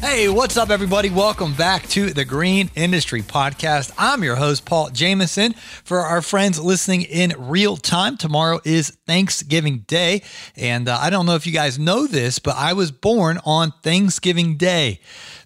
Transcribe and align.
Hey, 0.00 0.28
what's 0.28 0.56
up, 0.56 0.70
everybody? 0.70 1.10
Welcome 1.10 1.54
back 1.54 1.88
to 1.88 2.10
the 2.10 2.24
Green 2.24 2.70
Industry 2.76 3.20
Podcast. 3.20 3.90
I'm 3.98 4.22
your 4.22 4.36
host, 4.36 4.64
Paul 4.64 4.90
Jameson. 4.90 5.54
For 5.82 5.98
our 5.98 6.22
friends 6.22 6.60
listening 6.60 7.02
in 7.02 7.34
real 7.36 7.76
time, 7.76 8.16
tomorrow 8.16 8.60
is 8.64 8.96
Thanksgiving 9.08 9.80
Day. 9.88 10.22
And 10.56 10.88
uh, 10.88 10.98
I 11.00 11.10
don't 11.10 11.26
know 11.26 11.34
if 11.34 11.48
you 11.48 11.52
guys 11.52 11.80
know 11.80 12.06
this, 12.06 12.38
but 12.38 12.54
I 12.56 12.74
was 12.74 12.92
born 12.92 13.40
on 13.44 13.72
Thanksgiving 13.82 14.56
Day 14.56 15.00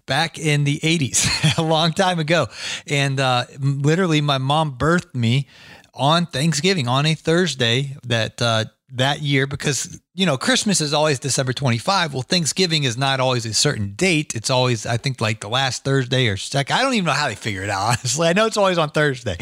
back 0.04 0.38
in 0.38 0.64
the 0.64 0.80
80s, 0.80 1.56
a 1.58 1.62
long 1.62 1.92
time 1.92 2.18
ago. 2.18 2.48
And 2.86 3.18
uh, 3.18 3.46
literally, 3.58 4.20
my 4.20 4.36
mom 4.36 4.76
birthed 4.76 5.14
me 5.14 5.48
on 5.94 6.26
Thanksgiving 6.26 6.88
on 6.88 7.06
a 7.06 7.14
Thursday 7.14 7.96
that 8.04 8.40
uh, 8.42 8.66
that 8.94 9.22
year 9.22 9.46
because 9.46 10.00
you 10.14 10.26
know 10.26 10.36
Christmas 10.36 10.80
is 10.80 10.92
always 10.92 11.18
December 11.18 11.52
25. 11.52 12.12
Well, 12.12 12.22
Thanksgiving 12.22 12.84
is 12.84 12.98
not 12.98 13.20
always 13.20 13.46
a 13.46 13.54
certain 13.54 13.94
date. 13.94 14.34
It's 14.34 14.50
always 14.50 14.84
I 14.84 14.98
think 14.98 15.20
like 15.20 15.40
the 15.40 15.48
last 15.48 15.82
Thursday 15.82 16.28
or 16.28 16.36
second. 16.36 16.76
I 16.76 16.82
don't 16.82 16.92
even 16.94 17.06
know 17.06 17.12
how 17.12 17.28
they 17.28 17.34
figure 17.34 17.62
it 17.62 17.70
out. 17.70 17.82
Honestly, 17.86 18.28
I 18.28 18.34
know 18.34 18.46
it's 18.46 18.56
always 18.56 18.78
on 18.78 18.90
Thursday, 18.90 19.38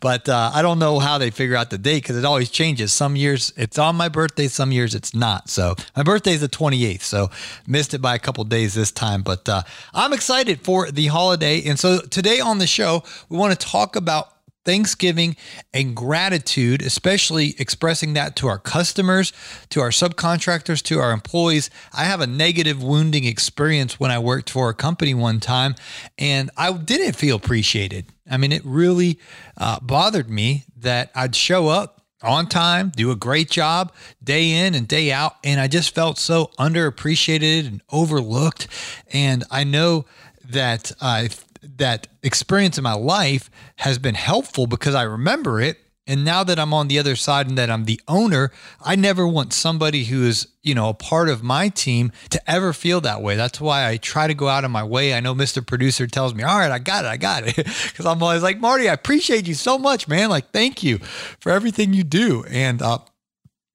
but 0.00 0.28
uh, 0.28 0.50
I 0.52 0.62
don't 0.62 0.78
know 0.78 0.98
how 0.98 1.18
they 1.18 1.30
figure 1.30 1.56
out 1.56 1.70
the 1.70 1.78
date 1.78 2.02
because 2.02 2.16
it 2.16 2.24
always 2.24 2.50
changes. 2.50 2.92
Some 2.92 3.14
years 3.14 3.52
it's 3.56 3.78
on 3.78 3.94
my 3.94 4.08
birthday, 4.08 4.48
some 4.48 4.72
years 4.72 4.94
it's 4.94 5.14
not. 5.14 5.48
So 5.48 5.76
my 5.96 6.02
birthday 6.02 6.32
is 6.32 6.40
the 6.40 6.48
28th, 6.48 7.02
so 7.02 7.30
missed 7.66 7.94
it 7.94 8.02
by 8.02 8.16
a 8.16 8.18
couple 8.18 8.42
days 8.44 8.74
this 8.74 8.90
time. 8.90 9.22
But 9.22 9.48
uh, 9.48 9.62
I'm 9.94 10.12
excited 10.12 10.60
for 10.62 10.90
the 10.90 11.06
holiday, 11.06 11.62
and 11.64 11.78
so 11.78 12.00
today 12.00 12.40
on 12.40 12.58
the 12.58 12.66
show 12.66 13.04
we 13.28 13.38
want 13.38 13.58
to 13.58 13.66
talk 13.66 13.94
about 13.94 14.32
thanksgiving 14.68 15.34
and 15.72 15.96
gratitude, 15.96 16.82
especially 16.82 17.54
expressing 17.58 18.12
that 18.12 18.36
to 18.36 18.48
our 18.48 18.58
customers, 18.58 19.32
to 19.70 19.80
our 19.80 19.88
subcontractors, 19.88 20.82
to 20.82 20.98
our 20.98 21.10
employees. 21.10 21.70
I 21.90 22.04
have 22.04 22.20
a 22.20 22.26
negative 22.26 22.82
wounding 22.82 23.24
experience 23.24 23.98
when 23.98 24.10
I 24.10 24.18
worked 24.18 24.50
for 24.50 24.68
a 24.68 24.74
company 24.74 25.14
one 25.14 25.40
time 25.40 25.74
and 26.18 26.50
I 26.54 26.70
didn't 26.70 27.16
feel 27.16 27.36
appreciated. 27.36 28.12
I 28.30 28.36
mean, 28.36 28.52
it 28.52 28.60
really 28.62 29.18
uh, 29.56 29.80
bothered 29.80 30.28
me 30.28 30.64
that 30.76 31.12
I'd 31.14 31.34
show 31.34 31.68
up 31.68 32.02
on 32.22 32.46
time, 32.46 32.92
do 32.94 33.10
a 33.10 33.16
great 33.16 33.48
job 33.48 33.94
day 34.22 34.50
in 34.66 34.74
and 34.74 34.86
day 34.86 35.10
out. 35.10 35.36
And 35.44 35.62
I 35.62 35.68
just 35.68 35.94
felt 35.94 36.18
so 36.18 36.50
underappreciated 36.58 37.66
and 37.66 37.80
overlooked. 37.90 38.68
And 39.14 39.44
I 39.50 39.64
know 39.64 40.04
that 40.50 40.92
I 41.00 41.30
that 41.78 42.06
experience 42.22 42.78
in 42.78 42.84
my 42.84 42.94
life 42.94 43.50
has 43.76 43.98
been 43.98 44.14
helpful 44.14 44.66
because 44.66 44.94
I 44.94 45.02
remember 45.02 45.60
it. 45.60 45.78
And 46.06 46.24
now 46.24 46.42
that 46.42 46.58
I'm 46.58 46.72
on 46.72 46.88
the 46.88 46.98
other 46.98 47.16
side 47.16 47.48
and 47.48 47.58
that 47.58 47.68
I'm 47.68 47.84
the 47.84 48.00
owner, 48.08 48.50
I 48.80 48.96
never 48.96 49.28
want 49.28 49.52
somebody 49.52 50.04
who 50.04 50.24
is, 50.24 50.48
you 50.62 50.74
know, 50.74 50.88
a 50.88 50.94
part 50.94 51.28
of 51.28 51.42
my 51.42 51.68
team 51.68 52.12
to 52.30 52.50
ever 52.50 52.72
feel 52.72 53.02
that 53.02 53.20
way. 53.20 53.36
That's 53.36 53.60
why 53.60 53.86
I 53.86 53.98
try 53.98 54.26
to 54.26 54.32
go 54.32 54.48
out 54.48 54.64
of 54.64 54.70
my 54.70 54.82
way. 54.82 55.12
I 55.12 55.20
know 55.20 55.34
Mr. 55.34 55.64
Producer 55.64 56.06
tells 56.06 56.34
me, 56.34 56.44
all 56.44 56.58
right, 56.58 56.70
I 56.70 56.78
got 56.78 57.04
it, 57.04 57.08
I 57.08 57.18
got 57.18 57.46
it. 57.46 57.56
Because 57.88 58.06
I'm 58.06 58.22
always 58.22 58.42
like, 58.42 58.58
Marty, 58.58 58.88
I 58.88 58.94
appreciate 58.94 59.46
you 59.46 59.54
so 59.54 59.78
much, 59.78 60.08
man. 60.08 60.30
Like, 60.30 60.50
thank 60.50 60.82
you 60.82 60.98
for 61.40 61.52
everything 61.52 61.92
you 61.92 62.04
do. 62.04 62.44
And, 62.48 62.80
uh, 62.80 62.98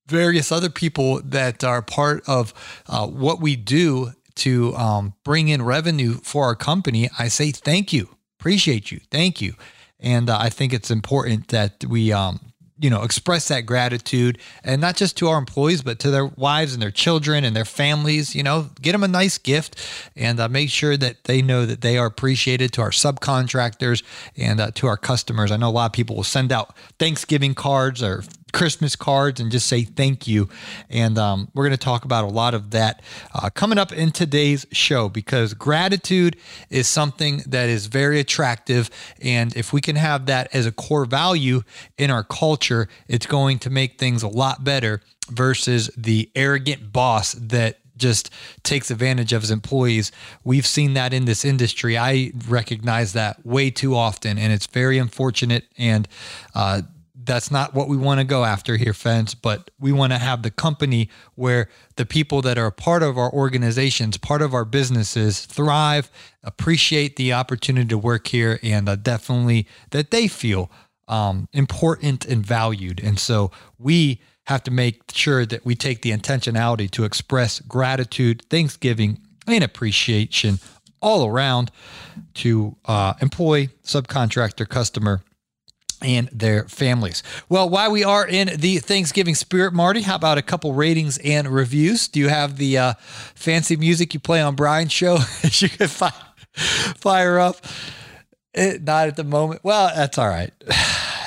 various 0.07 0.51
other 0.51 0.69
people 0.69 1.21
that 1.23 1.63
are 1.63 1.81
part 1.81 2.23
of 2.27 2.53
uh, 2.87 3.07
what 3.07 3.39
we 3.39 3.55
do 3.55 4.11
to 4.35 4.75
um, 4.75 5.13
bring 5.23 5.47
in 5.49 5.61
revenue 5.61 6.15
for 6.23 6.45
our 6.45 6.55
company, 6.55 7.09
I 7.17 7.27
say 7.27 7.51
thank 7.51 7.93
you, 7.93 8.15
appreciate 8.39 8.91
you, 8.91 8.99
thank 9.11 9.41
you, 9.41 9.53
and 9.99 10.29
uh, 10.29 10.37
I 10.39 10.49
think 10.49 10.73
it's 10.73 10.91
important 10.91 11.49
that 11.49 11.85
we 11.85 12.11
um, 12.11 12.53
you 12.79 12.89
know 12.89 13.03
express 13.03 13.47
that 13.47 13.61
gratitude 13.61 14.37
and 14.63 14.81
not 14.81 14.95
just 14.95 15.15
to 15.17 15.29
our 15.29 15.37
employees 15.37 15.81
but 15.81 15.99
to 15.99 16.11
their 16.11 16.25
wives 16.25 16.73
and 16.73 16.81
their 16.81 16.91
children 16.91 17.43
and 17.43 17.55
their 17.55 17.65
families 17.65 18.35
you 18.35 18.43
know 18.43 18.69
get 18.81 18.91
them 18.91 19.03
a 19.03 19.07
nice 19.07 19.37
gift 19.37 19.79
and 20.15 20.39
uh, 20.39 20.49
make 20.49 20.69
sure 20.69 20.97
that 20.97 21.23
they 21.23 21.41
know 21.41 21.65
that 21.65 21.81
they 21.81 21.97
are 21.97 22.05
appreciated 22.05 22.73
to 22.73 22.81
our 22.81 22.89
subcontractors 22.89 24.03
and 24.35 24.59
uh, 24.59 24.71
to 24.71 24.87
our 24.87 24.97
customers. 24.97 25.51
I 25.51 25.57
know 25.57 25.69
a 25.69 25.71
lot 25.71 25.85
of 25.85 25.93
people 25.93 26.15
will 26.15 26.23
send 26.23 26.51
out 26.51 26.75
thanksgiving 26.99 27.53
cards 27.53 28.03
or 28.03 28.23
Christmas 28.53 28.95
cards 28.95 29.41
and 29.41 29.51
just 29.51 29.67
say 29.67 29.83
thank 29.83 30.27
you. 30.27 30.47
And 30.89 31.17
um, 31.17 31.49
we're 31.53 31.65
going 31.65 31.77
to 31.77 31.83
talk 31.83 32.05
about 32.05 32.23
a 32.23 32.27
lot 32.27 32.53
of 32.53 32.71
that 32.71 33.01
uh, 33.33 33.49
coming 33.49 33.77
up 33.77 33.91
in 33.91 34.11
today's 34.11 34.65
show 34.71 35.09
because 35.09 35.53
gratitude 35.53 36.37
is 36.69 36.87
something 36.87 37.41
that 37.47 37.67
is 37.67 37.87
very 37.87 38.19
attractive. 38.19 38.89
And 39.21 39.55
if 39.57 39.73
we 39.73 39.81
can 39.81 39.95
have 39.95 40.27
that 40.27 40.53
as 40.53 40.65
a 40.65 40.71
core 40.71 41.05
value 41.05 41.63
in 41.97 42.11
our 42.11 42.23
culture, 42.23 42.87
it's 43.07 43.25
going 43.25 43.59
to 43.59 43.69
make 43.69 43.99
things 43.99 44.23
a 44.23 44.27
lot 44.27 44.63
better 44.63 45.01
versus 45.29 45.89
the 45.97 46.29
arrogant 46.35 46.93
boss 46.93 47.33
that 47.33 47.79
just 47.97 48.29
takes 48.63 48.91
advantage 48.91 49.33
of 49.33 49.41
his 49.41 49.51
employees. 49.51 50.11
We've 50.43 50.65
seen 50.65 50.93
that 50.93 51.13
in 51.13 51.25
this 51.25 51.45
industry. 51.45 51.97
I 51.97 52.31
recognize 52.47 53.13
that 53.13 53.45
way 53.45 53.69
too 53.69 53.95
often, 53.95 54.37
and 54.37 54.51
it's 54.51 54.67
very 54.67 54.97
unfortunate. 54.97 55.65
And 55.77 56.07
uh, 56.55 56.81
that's 57.25 57.51
not 57.51 57.73
what 57.73 57.87
we 57.87 57.97
want 57.97 58.19
to 58.19 58.23
go 58.23 58.43
after 58.43 58.77
here, 58.77 58.93
friends, 58.93 59.33
but 59.35 59.71
we 59.79 59.91
want 59.91 60.11
to 60.13 60.17
have 60.17 60.43
the 60.43 60.51
company 60.51 61.09
where 61.35 61.69
the 61.95 62.05
people 62.05 62.41
that 62.41 62.57
are 62.57 62.71
part 62.71 63.03
of 63.03 63.17
our 63.17 63.31
organizations, 63.31 64.17
part 64.17 64.41
of 64.41 64.53
our 64.53 64.65
businesses 64.65 65.45
thrive, 65.45 66.11
appreciate 66.43 67.15
the 67.15 67.33
opportunity 67.33 67.87
to 67.87 67.97
work 67.97 68.27
here, 68.27 68.59
and 68.63 68.89
uh, 68.89 68.95
definitely 68.95 69.67
that 69.91 70.11
they 70.11 70.27
feel 70.27 70.71
um, 71.07 71.47
important 71.53 72.25
and 72.25 72.45
valued. 72.45 73.01
And 73.03 73.19
so 73.19 73.51
we 73.77 74.21
have 74.47 74.63
to 74.63 74.71
make 74.71 75.03
sure 75.11 75.45
that 75.45 75.65
we 75.65 75.75
take 75.75 76.01
the 76.01 76.11
intentionality 76.11 76.89
to 76.91 77.05
express 77.05 77.59
gratitude, 77.59 78.43
thanksgiving, 78.49 79.19
and 79.47 79.63
appreciation 79.63 80.59
all 81.01 81.27
around 81.27 81.69
to 82.33 82.75
uh, 82.85 83.13
employee, 83.21 83.69
subcontractor, 83.83 84.67
customer, 84.67 85.21
and 86.03 86.29
their 86.31 86.65
families. 86.65 87.23
Well, 87.49 87.69
while 87.69 87.91
we 87.91 88.03
are 88.03 88.27
in 88.27 88.51
the 88.59 88.79
Thanksgiving 88.79 89.35
spirit, 89.35 89.73
Marty, 89.73 90.01
how 90.01 90.15
about 90.15 90.37
a 90.37 90.41
couple 90.41 90.73
ratings 90.73 91.17
and 91.19 91.47
reviews? 91.47 92.07
Do 92.07 92.19
you 92.19 92.29
have 92.29 92.57
the 92.57 92.77
uh, 92.77 92.93
fancy 93.35 93.75
music 93.75 94.13
you 94.13 94.19
play 94.19 94.41
on 94.41 94.55
Brian's 94.55 94.91
show 94.91 95.19
you 95.43 95.69
could 95.69 95.89
fire, 95.89 96.11
fire 96.53 97.39
up? 97.39 97.57
It, 98.53 98.75
eh, 98.75 98.77
not 98.81 99.07
at 99.07 99.15
the 99.15 99.23
moment. 99.23 99.61
Well, 99.63 99.91
that's 99.95 100.17
all 100.17 100.27
right. 100.27 100.51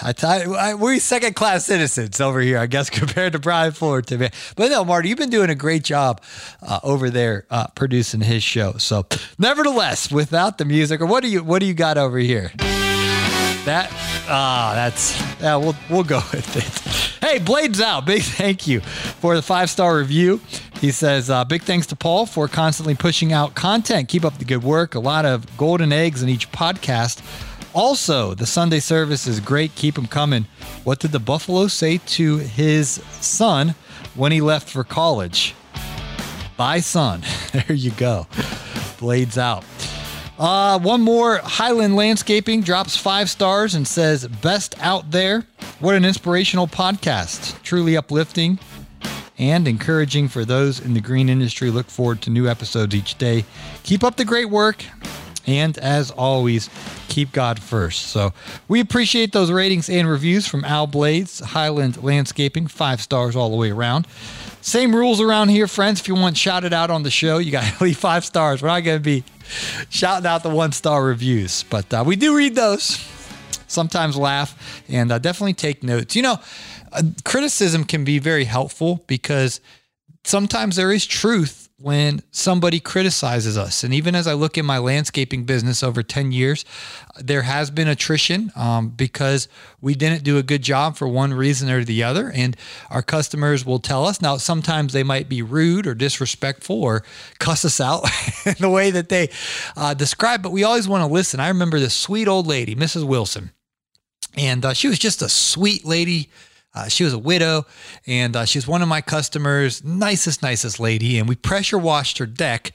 I 0.03 0.75
we're 0.79 1.01
second 1.01 1.35
class 1.35 1.67
citizens 1.67 2.21
over 2.21 2.41
here, 2.41 2.59
I 2.59 2.67
guess, 2.67 2.91
compared 2.91 3.33
to 3.33 3.39
Brian 3.39 3.73
Ford 3.73 4.07
to 4.09 4.19
me. 4.19 4.29
But 4.55 4.71
no, 4.71 4.85
Marty, 4.85 5.09
you've 5.09 5.19
been 5.19 5.31
doing 5.31 5.51
a 5.51 5.55
great 5.55 5.83
job 5.83 6.23
uh, 6.63 6.81
over 6.83 7.11
there 7.11 7.47
uh, 7.51 7.67
producing 7.69 8.21
his 8.21 8.43
show. 8.43 8.75
So, 8.75 9.07
nevertheless, 9.39 10.11
without 10.11 10.59
the 10.59 10.65
music, 10.65 11.01
or 11.01 11.07
what 11.07 11.23
do 11.23 11.29
you 11.29 11.43
what 11.43 11.61
do 11.61 11.67
you 11.67 11.75
got 11.75 11.99
over 11.99 12.19
here? 12.19 12.53
That 13.67 13.91
ah, 14.29 14.73
that's 14.75 15.21
yeah. 15.41 15.57
We'll 15.57 15.77
we'll 15.91 16.05
go 16.05 16.17
with 16.33 16.57
it. 16.57 17.25
Hey, 17.25 17.39
Blades 17.41 17.81
out. 17.81 18.07
Big 18.07 18.23
thank 18.23 18.67
you 18.69 18.81
for 18.81 19.35
the 19.35 19.43
five 19.43 19.69
star 19.69 19.97
review. 19.99 20.41
He 20.81 20.93
says, 20.93 21.31
uh, 21.31 21.45
big 21.45 21.63
thanks 21.63 21.87
to 21.89 21.97
Paul 21.97 22.27
for 22.27 22.49
constantly 22.49 22.95
pushing 22.95 23.33
out 23.33 23.55
content. 23.55 24.09
Keep 24.09 24.25
up 24.25 24.39
the 24.39 24.45
good 24.45 24.63
work. 24.63 24.95
A 24.95 25.01
lot 25.01 25.25
of 25.25 25.57
golden 25.57 25.93
eggs 25.93 26.23
in 26.23 26.29
each 26.29 26.53
podcast. 26.53 27.23
Also, 27.75 28.35
the 28.35 28.47
Sunday 28.47 28.79
service 28.79 29.27
is 29.27 29.41
great. 29.41 29.75
Keep 29.75 29.97
them 29.97 30.07
coming. 30.07 30.47
What 30.85 30.99
did 31.01 31.13
the 31.13 31.19
Buffalo 31.19 31.67
say 31.67 31.99
to 31.99 32.37
his 32.39 33.03
son 33.21 33.75
when 34.15 34.33
he 34.33 34.41
left 34.41 34.69
for 34.69 34.85
college? 34.85 35.55
Bye, 36.57 36.81
son. 36.81 37.23
There 37.53 37.73
you 37.77 37.91
go. 37.93 38.27
Blades 38.99 39.39
out. 39.39 39.65
Uh, 40.39 40.79
one 40.79 41.01
more 41.01 41.39
Highland 41.39 41.97
Landscaping 41.97 42.61
drops 42.61 42.97
five 42.97 43.31
stars 43.31 43.75
and 43.75 43.89
says, 43.89 44.29
Best 44.29 44.75
out 44.81 45.11
there. 45.11 45.45
What 45.81 45.95
an 45.95 46.05
inspirational 46.05 46.67
podcast. 46.67 47.63
Truly 47.63 47.97
uplifting 47.97 48.59
and 49.39 49.67
encouraging 49.67 50.29
for 50.29 50.45
those 50.45 50.81
in 50.81 50.95
the 50.95 51.01
green 51.01 51.29
industry. 51.29 51.71
Look 51.71 51.87
forward 51.87 52.21
to 52.23 52.31
new 52.31 52.49
episodes 52.49 52.95
each 52.95 53.17
day. 53.17 53.45
Keep 53.83 54.05
up 54.05 54.17
the 54.17 54.25
great 54.25 54.51
work. 54.51 54.85
And 55.47 55.79
as 55.79 56.11
always, 56.11 56.69
keep 57.09 57.33
God 57.33 57.61
first. 57.61 58.09
So 58.09 58.33
we 58.67 58.81
appreciate 58.81 59.33
those 59.33 59.51
ratings 59.51 59.89
and 59.89 60.11
reviews 60.11 60.47
from 60.47 60.65
Al 60.65 60.89
Blades, 60.89 61.39
Highland 61.39 62.03
Landscaping, 62.03 62.67
five 62.67 63.01
stars 63.01 63.37
all 63.37 63.51
the 63.51 63.57
way 63.57 63.71
around. 63.71 64.09
Same 64.61 64.95
rules 64.95 65.21
around 65.21 65.51
here, 65.51 65.69
friends. 65.69 66.01
If 66.01 66.09
you 66.09 66.17
want 66.17 66.37
shouted 66.37 66.73
out 66.73 66.91
on 66.91 67.05
the 67.05 67.11
show, 67.11 67.39
you 67.39 67.53
got 67.53 67.63
to 67.79 67.85
leave 67.85 67.97
five 67.97 68.25
stars. 68.25 68.61
We're 68.61 68.69
not 68.69 68.81
going 68.81 68.99
to 68.99 69.05
be 69.05 69.23
shouting 69.91 70.27
out 70.27 70.43
the 70.43 70.51
one 70.51 70.73
star 70.73 71.05
reviews, 71.05 71.65
but 71.65 71.93
uh, 71.93 72.05
we 72.07 72.17
do 72.17 72.37
read 72.37 72.55
those. 72.55 72.99
sometimes 73.69 74.17
laugh 74.17 74.83
and 74.89 75.11
uh, 75.11 75.19
definitely 75.19 75.55
take 75.55 75.83
notes. 75.83 76.15
You 76.15 76.23
know, 76.23 76.41
uh, 76.93 77.03
criticism 77.25 77.85
can 77.85 78.05
be 78.05 78.19
very 78.19 78.45
helpful 78.45 79.05
because 79.07 79.61
sometimes 80.25 80.77
there 80.77 80.93
is 80.93 81.07
truth 81.07 81.66
when 81.79 82.23
somebody 82.31 82.81
criticizes 82.81 83.59
us. 83.59 83.85
And 83.85 83.93
even 83.93 84.15
as 84.15 84.27
I 84.27 84.33
look 84.33 84.57
in 84.57 84.65
my 84.65 84.79
landscaping 84.79 85.45
business 85.45 85.83
over 85.83 86.03
10 86.03 86.33
years, 86.33 86.65
there 87.19 87.43
has 87.43 87.71
been 87.71 87.87
attrition 87.87 88.51
um, 88.57 88.89
because 88.89 89.47
we 89.83 89.95
didn't 89.95 90.25
do 90.25 90.39
a 90.39 90.43
good 90.43 90.63
job 90.63 90.97
for 90.97 91.07
one 91.07 91.35
reason 91.35 91.69
or 91.69 91.85
the 91.85 92.03
other. 92.03 92.33
And 92.35 92.57
our 92.89 93.03
customers 93.03 93.67
will 93.67 93.79
tell 93.79 94.07
us. 94.07 94.23
Now, 94.23 94.39
sometimes 94.39 94.95
they 94.95 95.03
might 95.03 95.29
be 95.29 95.43
rude 95.43 95.87
or 95.87 95.95
disrespectful 95.95 96.83
or 96.83 97.03
cuss 97.39 97.63
us 97.67 97.79
out 97.79 98.09
in 98.47 98.57
the 98.59 98.71
way 98.71 98.91
that 98.91 99.11
they 99.11 99.29
uh, 99.77 99.93
describe, 99.93 100.43
but 100.43 100.53
we 100.53 100.65
always 100.65 100.89
want 100.89 101.03
to 101.03 101.13
listen. 101.13 101.41
I 101.41 101.49
remember 101.49 101.79
this 101.79 101.95
sweet 101.95 102.27
old 102.27 102.47
lady, 102.47 102.75
Mrs. 102.75 103.05
Wilson. 103.05 103.51
And 104.35 104.65
uh, 104.65 104.73
she 104.73 104.89
was 104.89 104.99
just 104.99 105.21
a 105.21 105.29
sweet 105.29 105.85
lady 105.85 106.31
uh, 106.77 106.89
she 106.89 107.05
was 107.05 107.15
a 107.15 107.19
widow 107.19 107.65
and 108.07 108.37
uh, 108.37 108.45
she 108.45 108.59
was 108.59 108.69
one 108.69 108.83
of 108.83 108.89
my 108.89 109.01
customers, 109.01 109.83
nicest, 109.83 110.43
nicest 110.43 110.79
lady. 110.79 111.19
And 111.19 111.29
we 111.29 111.35
pressure 111.35 111.79
washed 111.79 112.19
her 112.19 112.27
deck. 112.27 112.73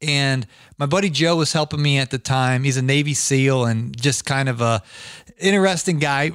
And 0.00 0.46
my 0.78 0.86
buddy 0.86 1.10
Joe 1.10 1.36
was 1.36 1.52
helping 1.52 1.82
me 1.82 1.98
at 1.98 2.10
the 2.10 2.18
time. 2.18 2.64
He's 2.64 2.78
a 2.78 2.82
Navy 2.82 3.12
SEAL 3.12 3.66
and 3.66 3.96
just 4.00 4.24
kind 4.24 4.48
of 4.48 4.62
a 4.62 4.82
interesting 5.38 5.98
guy, 5.98 6.30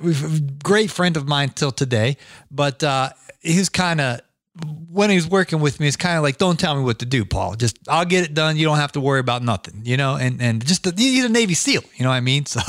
great 0.63 0.91
friend 0.91 1.17
of 1.17 1.27
mine 1.27 1.49
till 1.49 1.71
today. 1.71 2.15
But 2.51 2.83
uh, 2.83 3.09
he's 3.41 3.69
kind 3.69 3.99
of 3.99 4.21
when 4.65 5.09
he's 5.09 5.27
working 5.27 5.59
with 5.59 5.79
me, 5.79 5.87
it's 5.87 5.95
kind 5.95 6.17
of 6.17 6.23
like, 6.23 6.37
don't 6.37 6.59
tell 6.59 6.75
me 6.75 6.83
what 6.83 6.99
to 6.99 7.05
do, 7.05 7.23
Paul. 7.23 7.55
Just 7.55 7.77
I'll 7.87 8.05
get 8.05 8.25
it 8.25 8.33
done. 8.33 8.57
You 8.57 8.65
don't 8.65 8.77
have 8.77 8.91
to 8.93 8.99
worry 8.99 9.19
about 9.19 9.43
nothing, 9.43 9.81
you 9.85 9.97
know. 9.97 10.15
And 10.15 10.41
and 10.41 10.65
just 10.65 10.83
the, 10.83 10.93
he's 10.95 11.23
a 11.23 11.29
Navy 11.29 11.53
SEAL, 11.53 11.83
you 11.95 12.03
know 12.03 12.09
what 12.09 12.15
I 12.15 12.21
mean. 12.21 12.45
So 12.59 12.61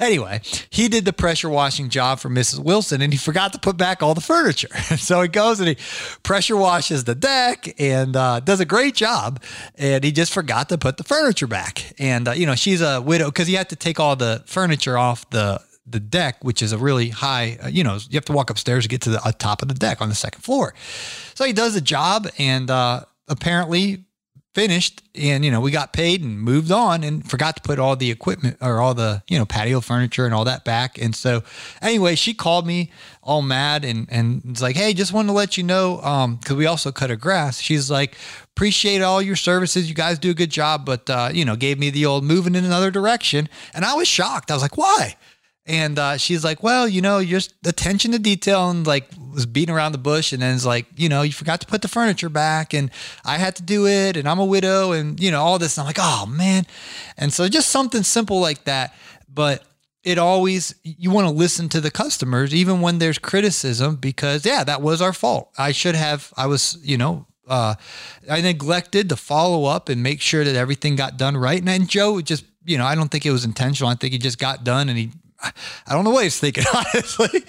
anyway, 0.00 0.40
he 0.70 0.88
did 0.88 1.04
the 1.04 1.12
pressure 1.12 1.50
washing 1.50 1.90
job 1.90 2.18
for 2.18 2.30
Mrs. 2.30 2.60
Wilson, 2.60 3.02
and 3.02 3.12
he 3.12 3.18
forgot 3.18 3.52
to 3.52 3.58
put 3.58 3.76
back 3.76 4.02
all 4.02 4.14
the 4.14 4.22
furniture. 4.22 4.74
so 4.96 5.20
he 5.20 5.28
goes 5.28 5.60
and 5.60 5.68
he 5.68 5.76
pressure 6.22 6.56
washes 6.56 7.04
the 7.04 7.14
deck 7.14 7.78
and 7.78 8.16
uh, 8.16 8.40
does 8.40 8.60
a 8.60 8.64
great 8.64 8.94
job. 8.94 9.42
And 9.76 10.02
he 10.02 10.12
just 10.12 10.32
forgot 10.32 10.70
to 10.70 10.78
put 10.78 10.96
the 10.96 11.04
furniture 11.04 11.46
back. 11.46 11.92
And 11.98 12.26
uh, 12.26 12.32
you 12.32 12.46
know, 12.46 12.54
she's 12.54 12.80
a 12.80 13.02
widow 13.02 13.26
because 13.26 13.46
he 13.48 13.54
had 13.54 13.68
to 13.68 13.76
take 13.76 14.00
all 14.00 14.16
the 14.16 14.42
furniture 14.46 14.96
off 14.96 15.28
the 15.28 15.60
the 15.90 16.00
deck, 16.00 16.42
which 16.42 16.62
is 16.62 16.72
a 16.72 16.78
really 16.78 17.08
high, 17.10 17.58
uh, 17.62 17.68
you 17.68 17.84
know, 17.84 17.98
you 18.08 18.16
have 18.16 18.24
to 18.26 18.32
walk 18.32 18.50
upstairs 18.50 18.84
to 18.84 18.88
get 18.88 19.00
to 19.02 19.10
the 19.10 19.22
uh, 19.22 19.32
top 19.32 19.62
of 19.62 19.68
the 19.68 19.74
deck 19.74 20.00
on 20.00 20.08
the 20.08 20.14
second 20.14 20.42
floor. 20.42 20.74
So 21.34 21.44
he 21.44 21.52
does 21.52 21.74
the 21.74 21.80
job 21.80 22.28
and 22.38 22.70
uh, 22.70 23.04
apparently 23.28 24.04
finished 24.58 25.02
and 25.14 25.44
you 25.44 25.52
know 25.52 25.60
we 25.60 25.70
got 25.70 25.92
paid 25.92 26.20
and 26.20 26.40
moved 26.40 26.72
on 26.72 27.04
and 27.04 27.30
forgot 27.30 27.54
to 27.54 27.62
put 27.62 27.78
all 27.78 27.94
the 27.94 28.10
equipment 28.10 28.56
or 28.60 28.80
all 28.80 28.92
the 28.92 29.22
you 29.28 29.38
know 29.38 29.46
patio 29.46 29.80
furniture 29.80 30.24
and 30.24 30.34
all 30.34 30.44
that 30.44 30.64
back. 30.64 31.00
And 31.00 31.14
so 31.14 31.44
anyway 31.80 32.16
she 32.16 32.34
called 32.34 32.66
me 32.66 32.90
all 33.22 33.40
mad 33.40 33.84
and 33.84 34.08
and 34.10 34.42
it's 34.46 34.60
like 34.60 34.74
hey 34.74 34.94
just 34.94 35.12
wanted 35.12 35.28
to 35.28 35.32
let 35.34 35.56
you 35.56 35.62
know 35.62 36.00
um 36.00 36.36
because 36.36 36.56
we 36.56 36.66
also 36.66 36.90
cut 36.90 37.08
her 37.08 37.14
grass 37.14 37.60
she's 37.60 37.88
like 37.88 38.16
appreciate 38.56 39.00
all 39.00 39.22
your 39.22 39.36
services. 39.36 39.88
You 39.88 39.94
guys 39.94 40.18
do 40.18 40.30
a 40.30 40.34
good 40.34 40.50
job 40.50 40.84
but 40.84 41.08
uh 41.08 41.30
you 41.32 41.44
know 41.44 41.54
gave 41.54 41.78
me 41.78 41.90
the 41.90 42.06
old 42.06 42.24
moving 42.24 42.56
in 42.56 42.64
another 42.64 42.90
direction. 42.90 43.48
And 43.74 43.84
i 43.84 43.94
was 43.94 44.08
shocked. 44.08 44.50
I 44.50 44.54
was 44.54 44.62
like 44.62 44.76
why 44.76 45.14
and 45.68 45.98
uh, 45.98 46.16
she's 46.16 46.42
like, 46.42 46.62
well, 46.62 46.88
you 46.88 47.02
know, 47.02 47.22
just 47.22 47.54
attention 47.66 48.12
to 48.12 48.18
detail 48.18 48.70
and 48.70 48.86
like 48.86 49.06
was 49.34 49.44
beating 49.44 49.74
around 49.74 49.92
the 49.92 49.98
bush. 49.98 50.32
And 50.32 50.40
then 50.40 50.54
it's 50.54 50.64
like, 50.64 50.86
you 50.96 51.10
know, 51.10 51.20
you 51.20 51.32
forgot 51.32 51.60
to 51.60 51.66
put 51.66 51.82
the 51.82 51.88
furniture 51.88 52.30
back 52.30 52.72
and 52.72 52.90
I 53.24 53.36
had 53.36 53.54
to 53.56 53.62
do 53.62 53.86
it 53.86 54.16
and 54.16 54.26
I'm 54.26 54.38
a 54.38 54.46
widow 54.46 54.92
and, 54.92 55.20
you 55.20 55.30
know, 55.30 55.42
all 55.42 55.58
this. 55.58 55.76
And 55.76 55.82
I'm 55.82 55.86
like, 55.86 55.98
oh 56.00 56.24
man. 56.24 56.64
And 57.18 57.30
so 57.34 57.46
just 57.48 57.68
something 57.68 58.02
simple 58.02 58.40
like 58.40 58.64
that. 58.64 58.94
But 59.28 59.62
it 60.02 60.16
always, 60.16 60.74
you 60.82 61.10
want 61.10 61.28
to 61.28 61.34
listen 61.34 61.68
to 61.68 61.82
the 61.82 61.90
customers, 61.90 62.54
even 62.54 62.80
when 62.80 62.98
there's 62.98 63.18
criticism, 63.18 63.96
because 63.96 64.46
yeah, 64.46 64.64
that 64.64 64.80
was 64.80 65.02
our 65.02 65.12
fault. 65.12 65.50
I 65.58 65.72
should 65.72 65.96
have, 65.96 66.32
I 66.34 66.46
was, 66.46 66.78
you 66.82 66.96
know, 66.96 67.26
uh, 67.46 67.74
I 68.30 68.40
neglected 68.40 69.10
to 69.10 69.16
follow 69.16 69.66
up 69.66 69.90
and 69.90 70.02
make 70.02 70.22
sure 70.22 70.44
that 70.44 70.56
everything 70.56 70.96
got 70.96 71.18
done 71.18 71.36
right. 71.36 71.58
And 71.58 71.68
then 71.68 71.86
Joe 71.86 72.22
just, 72.22 72.46
you 72.64 72.78
know, 72.78 72.86
I 72.86 72.94
don't 72.94 73.10
think 73.10 73.26
it 73.26 73.32
was 73.32 73.44
intentional. 73.44 73.90
I 73.90 73.96
think 73.96 74.12
he 74.12 74.18
just 74.18 74.38
got 74.38 74.64
done 74.64 74.88
and 74.88 74.96
he 74.96 75.10
I 75.40 75.92
don't 75.92 76.04
know 76.04 76.10
what 76.10 76.24
he's 76.24 76.38
thinking, 76.38 76.64
honestly. 76.74 77.44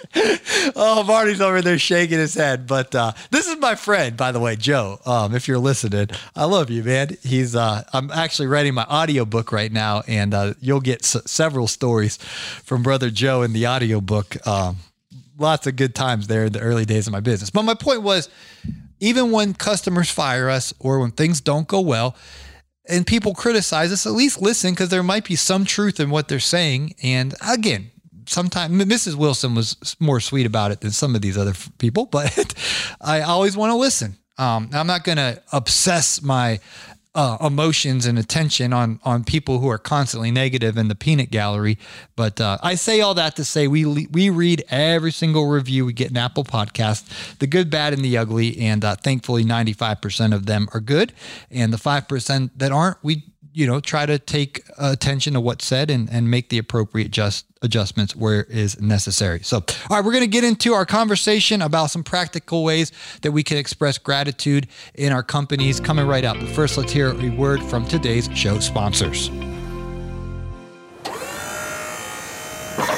oh, 0.75 1.03
Marty's 1.07 1.41
over 1.41 1.61
there 1.61 1.79
shaking 1.79 2.19
his 2.19 2.35
head. 2.35 2.67
But 2.67 2.93
uh, 2.93 3.13
this 3.31 3.47
is 3.47 3.57
my 3.57 3.75
friend, 3.75 4.15
by 4.15 4.31
the 4.31 4.39
way, 4.39 4.55
Joe. 4.55 4.99
Um, 5.05 5.33
if 5.33 5.47
you're 5.47 5.57
listening, 5.57 6.09
I 6.35 6.45
love 6.45 6.69
you, 6.69 6.83
man. 6.83 7.17
He's 7.23 7.55
uh, 7.55 7.83
I'm 7.91 8.11
actually 8.11 8.47
writing 8.47 8.73
my 8.75 8.85
audiobook 8.85 9.51
right 9.51 9.71
now, 9.71 10.03
and 10.07 10.33
uh, 10.33 10.53
you'll 10.61 10.81
get 10.81 11.03
s- 11.03 11.17
several 11.25 11.67
stories 11.67 12.17
from 12.17 12.83
Brother 12.83 13.09
Joe 13.09 13.41
in 13.41 13.53
the 13.53 13.65
audiobook. 13.67 14.45
Um, 14.47 14.77
lots 15.39 15.65
of 15.67 15.75
good 15.75 15.95
times 15.95 16.27
there 16.27 16.45
in 16.45 16.53
the 16.53 16.59
early 16.59 16.85
days 16.85 17.07
of 17.07 17.13
my 17.13 17.21
business. 17.21 17.49
But 17.49 17.63
my 17.63 17.73
point 17.73 18.03
was, 18.03 18.29
even 18.99 19.31
when 19.31 19.53
customers 19.53 20.09
fire 20.11 20.49
us 20.49 20.73
or 20.79 20.99
when 20.99 21.11
things 21.11 21.41
don't 21.41 21.67
go 21.67 21.79
well, 21.81 22.15
and 22.89 23.05
people 23.05 23.33
criticize 23.33 23.91
us, 23.91 24.05
at 24.05 24.13
least 24.13 24.41
listen 24.41 24.71
because 24.71 24.89
there 24.89 25.03
might 25.03 25.25
be 25.25 25.35
some 25.35 25.65
truth 25.65 25.99
in 25.99 26.09
what 26.09 26.27
they're 26.27 26.39
saying. 26.39 26.95
And 27.03 27.35
again, 27.47 27.91
sometimes 28.25 28.73
Mrs. 28.73 29.15
Wilson 29.15 29.55
was 29.55 29.95
more 29.99 30.19
sweet 30.19 30.45
about 30.45 30.71
it 30.71 30.81
than 30.81 30.91
some 30.91 31.15
of 31.15 31.21
these 31.21 31.37
other 31.37 31.53
people, 31.77 32.05
but 32.11 32.53
I 33.01 33.21
always 33.21 33.55
want 33.55 33.71
to 33.71 33.77
listen. 33.77 34.17
Um, 34.37 34.69
I'm 34.73 34.87
not 34.87 35.03
going 35.03 35.17
to 35.17 35.41
obsess 35.51 36.21
my 36.21 36.59
uh, 37.19 37.37
emotions 37.45 38.05
and 38.05 38.17
attention 38.17 38.71
on 38.71 38.97
on 39.03 39.25
people 39.25 39.59
who 39.59 39.67
are 39.67 39.77
constantly 39.77 40.31
negative 40.31 40.77
in 40.77 40.87
the 40.87 40.95
peanut 40.95 41.29
gallery. 41.29 41.77
But 42.15 42.39
uh, 42.39 42.57
I 42.63 42.75
say 42.75 43.01
all 43.01 43.13
that 43.15 43.35
to 43.35 43.43
say 43.43 43.67
we 43.67 44.07
we 44.07 44.29
read 44.29 44.63
every 44.69 45.11
single 45.11 45.47
review 45.47 45.85
we 45.85 45.91
get 45.91 46.11
in 46.11 46.15
Apple 46.15 46.45
Podcast, 46.45 47.37
the 47.39 47.47
good, 47.47 47.69
bad, 47.69 47.91
and 47.91 48.05
the 48.05 48.17
ugly, 48.17 48.57
and 48.59 48.85
uh, 48.85 48.95
thankfully 48.95 49.43
95% 49.43 50.33
of 50.33 50.45
them 50.45 50.69
are 50.73 50.79
good, 50.79 51.11
and 51.51 51.73
the 51.73 51.77
five 51.77 52.07
percent 52.07 52.57
that 52.57 52.71
aren't, 52.71 53.03
we 53.03 53.23
you 53.53 53.67
know, 53.67 53.79
try 53.79 54.05
to 54.05 54.19
take 54.19 54.63
attention 54.77 55.33
to 55.33 55.41
what's 55.41 55.65
said 55.65 55.89
and, 55.89 56.09
and 56.09 56.29
make 56.29 56.49
the 56.49 56.57
appropriate 56.57 57.11
just 57.11 57.45
adjustments 57.61 58.15
where 58.15 58.43
is 58.43 58.79
necessary. 58.79 59.41
So, 59.43 59.57
all 59.57 59.97
right, 59.97 60.05
we're 60.05 60.11
going 60.11 60.23
to 60.23 60.27
get 60.27 60.43
into 60.43 60.73
our 60.73 60.85
conversation 60.85 61.61
about 61.61 61.91
some 61.91 62.03
practical 62.03 62.63
ways 62.63 62.91
that 63.21 63.31
we 63.31 63.43
can 63.43 63.57
express 63.57 63.97
gratitude 63.97 64.67
in 64.95 65.11
our 65.11 65.23
companies 65.23 65.79
coming 65.79 66.07
right 66.07 66.23
up. 66.23 66.37
But 66.39 66.49
first, 66.49 66.77
let's 66.77 66.91
hear 66.91 67.11
a 67.11 67.29
word 67.29 67.61
from 67.63 67.85
today's 67.85 68.29
show 68.33 68.59
sponsors. 68.59 69.29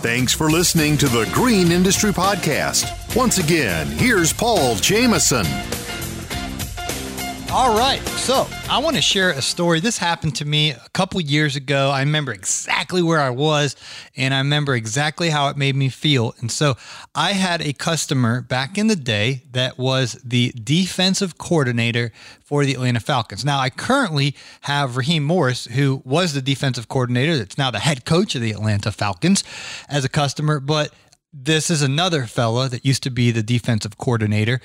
Thanks 0.02 0.34
for 0.34 0.50
listening 0.50 0.98
to 0.98 1.08
the 1.08 1.30
Green 1.32 1.72
Industry 1.72 2.12
Podcast. 2.12 3.16
Once 3.16 3.38
again, 3.38 3.86
here's 3.86 4.34
Paul 4.34 4.76
Jameson. 4.78 5.46
All 7.54 7.78
right. 7.78 8.00
So 8.18 8.48
I 8.70 8.78
want 8.78 8.96
to 8.96 9.02
share 9.02 9.32
a 9.32 9.42
story. 9.42 9.82
This 9.82 9.98
happened 9.98 10.38
to 10.38 10.46
me 10.46 10.72
a 10.72 10.88
couple 10.94 11.20
years 11.20 11.58
ago. 11.58 11.90
I 11.90 12.00
remember 12.00 12.32
exactly 12.32 13.02
where 13.02 13.20
I 13.20 13.30
was 13.30 13.76
and 14.16 14.34
I 14.34 14.38
remember 14.38 14.74
exactly 14.74 15.32
how 15.32 15.50
it 15.50 15.58
made 15.58 15.76
me 15.76 15.90
feel. 15.90 16.34
And 16.40 16.50
so 16.50 16.78
I 17.14 17.34
had 17.34 17.62
a 17.62 17.74
customer 17.74 18.40
back 18.40 18.78
in 18.78 18.88
the 18.88 18.96
day 18.96 19.44
that 19.52 19.78
was 19.78 20.14
the 20.24 20.54
defensive 20.64 21.38
coordinator 21.38 22.14
for 22.40 22.64
the 22.64 22.72
Atlanta 22.72 23.02
Falcons. 23.02 23.44
Now 23.44 23.60
I 23.60 23.70
currently 23.70 24.34
have 24.62 24.96
Raheem 24.96 25.26
Morris, 25.26 25.66
who 25.66 26.02
was 26.06 26.34
the 26.34 26.42
defensive 26.42 26.88
coordinator, 26.88 27.38
that's 27.38 27.58
now 27.58 27.70
the 27.70 27.80
head 27.80 28.06
coach 28.06 28.34
of 28.34 28.42
the 28.42 28.52
Atlanta 28.52 28.94
Falcons, 28.94 29.44
as 29.90 30.06
a 30.06 30.10
customer. 30.10 30.62
But 30.62 30.94
this 31.34 31.70
is 31.70 31.82
another 31.82 32.26
fella 32.26 32.68
that 32.68 32.86
used 32.86 33.04
to 33.04 33.10
be 33.10 33.32
the 33.32 33.42
defensive 33.42 33.98
coordinator 33.98 34.60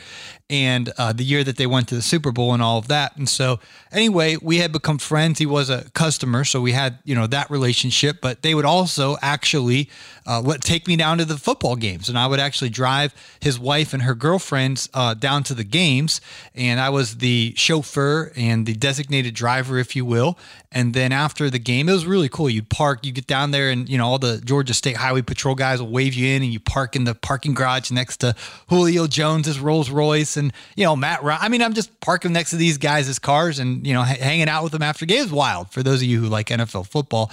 and 0.50 0.92
uh, 0.98 1.12
the 1.12 1.22
year 1.22 1.44
that 1.44 1.56
they 1.56 1.66
went 1.66 1.86
to 1.88 1.94
the 1.94 2.02
super 2.02 2.32
bowl 2.32 2.52
and 2.54 2.62
all 2.62 2.78
of 2.78 2.88
that. 2.88 3.16
And 3.16 3.28
so 3.28 3.60
anyway 3.92 4.36
we 4.42 4.58
had 4.58 4.72
become 4.72 4.98
friends. 4.98 5.38
He 5.38 5.46
was 5.46 5.70
a 5.70 5.88
customer 5.90 6.44
so 6.44 6.60
we 6.60 6.72
had 6.72 6.98
you 7.04 7.14
know 7.14 7.28
that 7.28 7.50
relationship 7.50 8.20
but 8.20 8.42
they 8.42 8.54
would 8.54 8.64
also 8.64 9.16
actually 9.22 9.88
uh, 10.26 10.40
let 10.40 10.60
take 10.60 10.88
me 10.88 10.96
down 10.96 11.18
to 11.18 11.24
the 11.24 11.36
football 11.36 11.76
games. 11.76 12.08
And 12.08 12.18
i 12.18 12.26
would 12.26 12.40
actually 12.40 12.70
drive 12.70 13.14
his 13.40 13.60
wife 13.60 13.92
and 13.92 14.02
her 14.02 14.14
girlfriends 14.14 14.88
uh, 14.92 15.14
down 15.14 15.44
to 15.44 15.54
the 15.54 15.64
games. 15.64 16.20
And 16.54 16.80
i 16.80 16.90
was 16.90 17.18
the 17.18 17.54
chauffeur 17.56 18.32
and 18.34 18.66
the 18.66 18.74
designated 18.74 19.34
driver 19.34 19.78
if 19.78 19.94
you 19.94 20.04
will. 20.04 20.36
And 20.72 20.94
then 20.94 21.12
after 21.12 21.48
the 21.48 21.60
game 21.60 21.88
it 21.88 21.92
was 21.92 22.06
really 22.06 22.28
cool. 22.28 22.50
You'd 22.50 22.70
park 22.70 23.06
you 23.06 23.12
get 23.12 23.28
down 23.28 23.52
there 23.52 23.70
and 23.70 23.88
you 23.88 23.98
know 23.98 24.06
all 24.06 24.18
the 24.18 24.40
georgia 24.44 24.74
state 24.74 24.96
highway 24.96 25.22
patrol 25.22 25.54
guys 25.54 25.80
will 25.80 25.90
wave 25.90 26.14
you 26.14 26.34
in 26.34 26.42
and 26.42 26.52
you 26.52 26.55
park 26.58 26.96
in 26.96 27.04
the 27.04 27.14
parking 27.14 27.54
garage 27.54 27.90
next 27.90 28.18
to 28.18 28.34
Julio 28.68 29.06
Jones's 29.06 29.60
Rolls 29.60 29.90
Royce 29.90 30.36
and 30.36 30.52
you 30.76 30.84
know 30.84 30.96
Matt. 30.96 31.20
I 31.24 31.48
mean, 31.48 31.62
I'm 31.62 31.74
just 31.74 32.00
parking 32.00 32.32
next 32.32 32.50
to 32.50 32.56
these 32.56 32.78
guys' 32.78 33.18
cars 33.18 33.58
and 33.58 33.86
you 33.86 33.94
know 33.94 34.02
hanging 34.02 34.48
out 34.48 34.62
with 34.62 34.72
them 34.72 34.82
after 34.82 35.06
games. 35.06 35.32
Wild 35.32 35.70
for 35.70 35.82
those 35.82 36.02
of 36.02 36.08
you 36.08 36.20
who 36.20 36.26
like 36.26 36.48
NFL 36.48 36.86
football. 36.86 37.30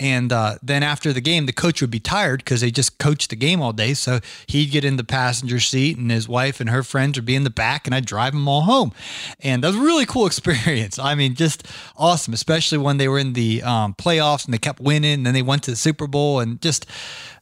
And 0.00 0.32
uh, 0.32 0.56
then 0.62 0.82
after 0.82 1.12
the 1.12 1.20
game, 1.20 1.46
the 1.46 1.52
coach 1.52 1.80
would 1.80 1.90
be 1.90 2.00
tired 2.00 2.40
because 2.40 2.60
they 2.60 2.70
just 2.70 2.98
coached 2.98 3.30
the 3.30 3.36
game 3.36 3.60
all 3.60 3.72
day, 3.72 3.94
so 3.94 4.20
he'd 4.46 4.70
get 4.70 4.84
in 4.84 4.96
the 4.96 5.04
passenger 5.04 5.60
seat 5.60 5.96
and 5.98 6.10
his 6.10 6.28
wife 6.28 6.60
and 6.60 6.70
her 6.70 6.82
friends 6.82 7.18
would 7.18 7.24
be 7.24 7.34
in 7.34 7.44
the 7.44 7.50
back, 7.50 7.86
and 7.86 7.94
I'd 7.94 8.06
drive 8.06 8.32
them 8.32 8.48
all 8.48 8.62
home. 8.62 8.92
And 9.40 9.62
that 9.62 9.68
was 9.68 9.76
a 9.76 9.80
really 9.80 10.06
cool 10.06 10.26
experience. 10.32 10.98
I 10.98 11.14
mean, 11.14 11.34
just 11.34 11.66
awesome, 11.96 12.34
especially 12.34 12.78
when 12.78 12.96
they 12.96 13.08
were 13.08 13.18
in 13.18 13.32
the 13.32 13.62
um, 13.62 13.94
playoffs 13.94 14.44
and 14.44 14.54
they 14.54 14.58
kept 14.58 14.80
winning, 14.80 15.14
and 15.14 15.26
then 15.26 15.34
they 15.34 15.42
went 15.42 15.62
to 15.64 15.70
the 15.70 15.76
Super 15.76 16.06
Bowl 16.06 16.40
and 16.40 16.60
just. 16.60 16.86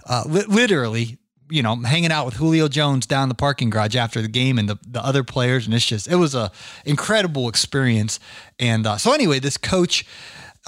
Uh, 0.06 0.25
li- 0.26 0.44
literally 0.49 1.18
you 1.50 1.62
know, 1.62 1.76
hanging 1.76 2.12
out 2.12 2.25
with 2.26 2.35
Julio 2.35 2.69
Jones 2.69 3.07
down 3.07 3.28
the 3.28 3.35
parking 3.35 3.71
garage 3.71 3.97
after 3.97 4.23
the 4.23 4.28
game 4.28 4.59
and 4.59 4.69
the, 4.69 4.78
the 4.87 5.04
other 5.04 5.25
players. 5.25 5.66
And 5.66 5.75
it's 5.75 5.85
just, 5.85 6.09
it 6.09 6.16
was 6.16 6.35
a 6.35 6.50
incredible 6.85 7.49
experience. 7.49 8.21
And 8.59 8.87
uh, 8.87 8.97
so 8.97 9.12
anyway, 9.12 9.40
this 9.40 9.57
coach, 9.57 10.07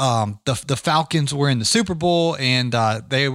um, 0.02 0.40
the 0.46 0.60
the 0.66 0.76
Falcons 0.76 1.32
were 1.32 1.48
in 1.48 1.60
the 1.60 1.64
Super 1.64 1.94
Bowl, 1.94 2.36
and 2.40 2.74
uh, 2.74 3.02
they 3.08 3.26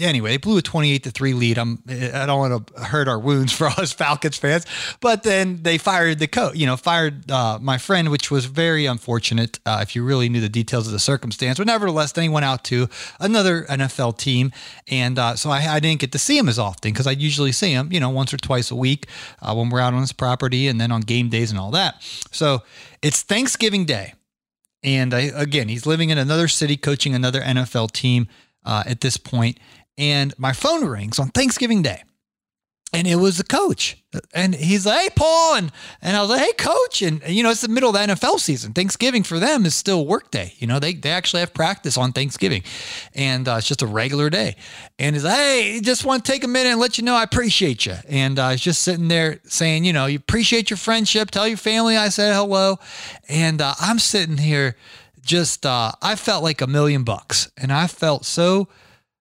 anyway 0.00 0.32
they 0.32 0.36
blew 0.36 0.58
a 0.58 0.62
twenty 0.62 0.92
eight 0.92 1.02
to 1.04 1.10
three 1.10 1.32
lead. 1.32 1.56
I'm 1.56 1.82
I 1.88 2.26
don't 2.26 2.38
want 2.38 2.66
to 2.66 2.82
hurt 2.82 3.08
our 3.08 3.18
wounds 3.18 3.52
for 3.56 3.68
us 3.68 3.92
Falcons 3.92 4.36
fans, 4.36 4.66
but 5.00 5.22
then 5.22 5.62
they 5.62 5.78
fired 5.78 6.18
the 6.18 6.26
coach. 6.26 6.56
You 6.56 6.66
know, 6.66 6.76
fired 6.76 7.30
uh, 7.30 7.58
my 7.62 7.78
friend, 7.78 8.10
which 8.10 8.30
was 8.30 8.44
very 8.44 8.84
unfortunate. 8.84 9.60
Uh, 9.64 9.78
if 9.80 9.96
you 9.96 10.04
really 10.04 10.28
knew 10.28 10.42
the 10.42 10.50
details 10.50 10.86
of 10.86 10.92
the 10.92 10.98
circumstance, 10.98 11.56
but 11.56 11.66
nevertheless, 11.66 12.12
then 12.12 12.22
he 12.22 12.28
went 12.28 12.44
out 12.44 12.64
to 12.64 12.88
another 13.18 13.64
NFL 13.64 14.18
team, 14.18 14.52
and 14.88 15.18
uh, 15.18 15.36
so 15.36 15.48
I, 15.48 15.76
I, 15.76 15.80
didn't 15.80 16.00
get 16.00 16.12
to 16.12 16.18
see 16.18 16.36
him 16.36 16.50
as 16.50 16.58
often 16.58 16.92
because 16.92 17.06
I 17.06 17.12
usually 17.12 17.52
see 17.52 17.70
him, 17.70 17.90
you 17.90 17.98
know, 17.98 18.10
once 18.10 18.34
or 18.34 18.36
twice 18.36 18.70
a 18.70 18.76
week 18.76 19.06
uh, 19.40 19.54
when 19.54 19.70
we're 19.70 19.80
out 19.80 19.94
on 19.94 20.02
his 20.02 20.12
property, 20.12 20.68
and 20.68 20.78
then 20.78 20.92
on 20.92 21.00
game 21.00 21.30
days 21.30 21.50
and 21.50 21.58
all 21.58 21.70
that. 21.70 22.02
So 22.30 22.62
it's 23.00 23.22
Thanksgiving 23.22 23.86
Day 23.86 24.12
and 24.82 25.12
I, 25.12 25.30
again, 25.34 25.68
he's 25.68 25.86
living 25.86 26.10
in 26.10 26.18
another 26.18 26.48
city, 26.48 26.76
coaching 26.76 27.14
another 27.14 27.40
NFL 27.40 27.92
team 27.92 28.28
uh, 28.64 28.82
at 28.86 29.00
this 29.00 29.16
point. 29.16 29.58
And 29.98 30.32
my 30.38 30.52
phone 30.52 30.84
rings 30.84 31.18
on 31.18 31.28
Thanksgiving 31.28 31.82
Day 31.82 32.04
and 32.92 33.06
it 33.06 33.16
was 33.16 33.38
the 33.38 33.44
coach. 33.44 33.96
And 34.34 34.52
he's 34.54 34.84
like, 34.84 35.00
hey, 35.00 35.08
Paul. 35.14 35.54
And, 35.54 35.72
and 36.02 36.16
I 36.16 36.20
was 36.20 36.30
like, 36.30 36.40
hey, 36.40 36.52
coach. 36.52 37.02
And, 37.02 37.22
you 37.28 37.44
know, 37.44 37.50
it's 37.50 37.60
the 37.60 37.68
middle 37.68 37.90
of 37.90 37.94
the 37.94 38.14
NFL 38.14 38.40
season. 38.40 38.72
Thanksgiving 38.72 39.22
for 39.22 39.38
them 39.38 39.64
is 39.64 39.76
still 39.76 40.04
work 40.04 40.32
day. 40.32 40.54
You 40.58 40.66
know, 40.66 40.80
they, 40.80 40.94
they 40.94 41.10
actually 41.10 41.40
have 41.40 41.54
practice 41.54 41.96
on 41.96 42.12
Thanksgiving. 42.12 42.64
And 43.14 43.46
uh, 43.46 43.56
it's 43.58 43.68
just 43.68 43.82
a 43.82 43.86
regular 43.86 44.28
day. 44.28 44.56
And 44.98 45.14
he's 45.14 45.24
like, 45.24 45.36
hey, 45.36 45.80
just 45.80 46.04
want 46.04 46.24
to 46.24 46.32
take 46.32 46.42
a 46.42 46.48
minute 46.48 46.70
and 46.70 46.80
let 46.80 46.98
you 46.98 47.04
know 47.04 47.14
I 47.14 47.22
appreciate 47.22 47.86
you. 47.86 47.94
And 48.08 48.40
uh, 48.40 48.46
I 48.46 48.52
was 48.52 48.60
just 48.60 48.82
sitting 48.82 49.06
there 49.06 49.38
saying, 49.44 49.84
you 49.84 49.92
know, 49.92 50.06
you 50.06 50.18
appreciate 50.18 50.70
your 50.70 50.76
friendship. 50.76 51.30
Tell 51.30 51.46
your 51.46 51.56
family 51.56 51.96
I 51.96 52.08
said 52.08 52.34
hello. 52.34 52.80
And 53.28 53.62
uh, 53.62 53.74
I'm 53.80 54.00
sitting 54.00 54.38
here 54.38 54.76
just, 55.22 55.64
uh, 55.64 55.92
I 56.02 56.16
felt 56.16 56.42
like 56.42 56.60
a 56.60 56.66
million 56.66 57.04
bucks. 57.04 57.52
And 57.56 57.72
I 57.72 57.86
felt 57.86 58.24
so 58.24 58.66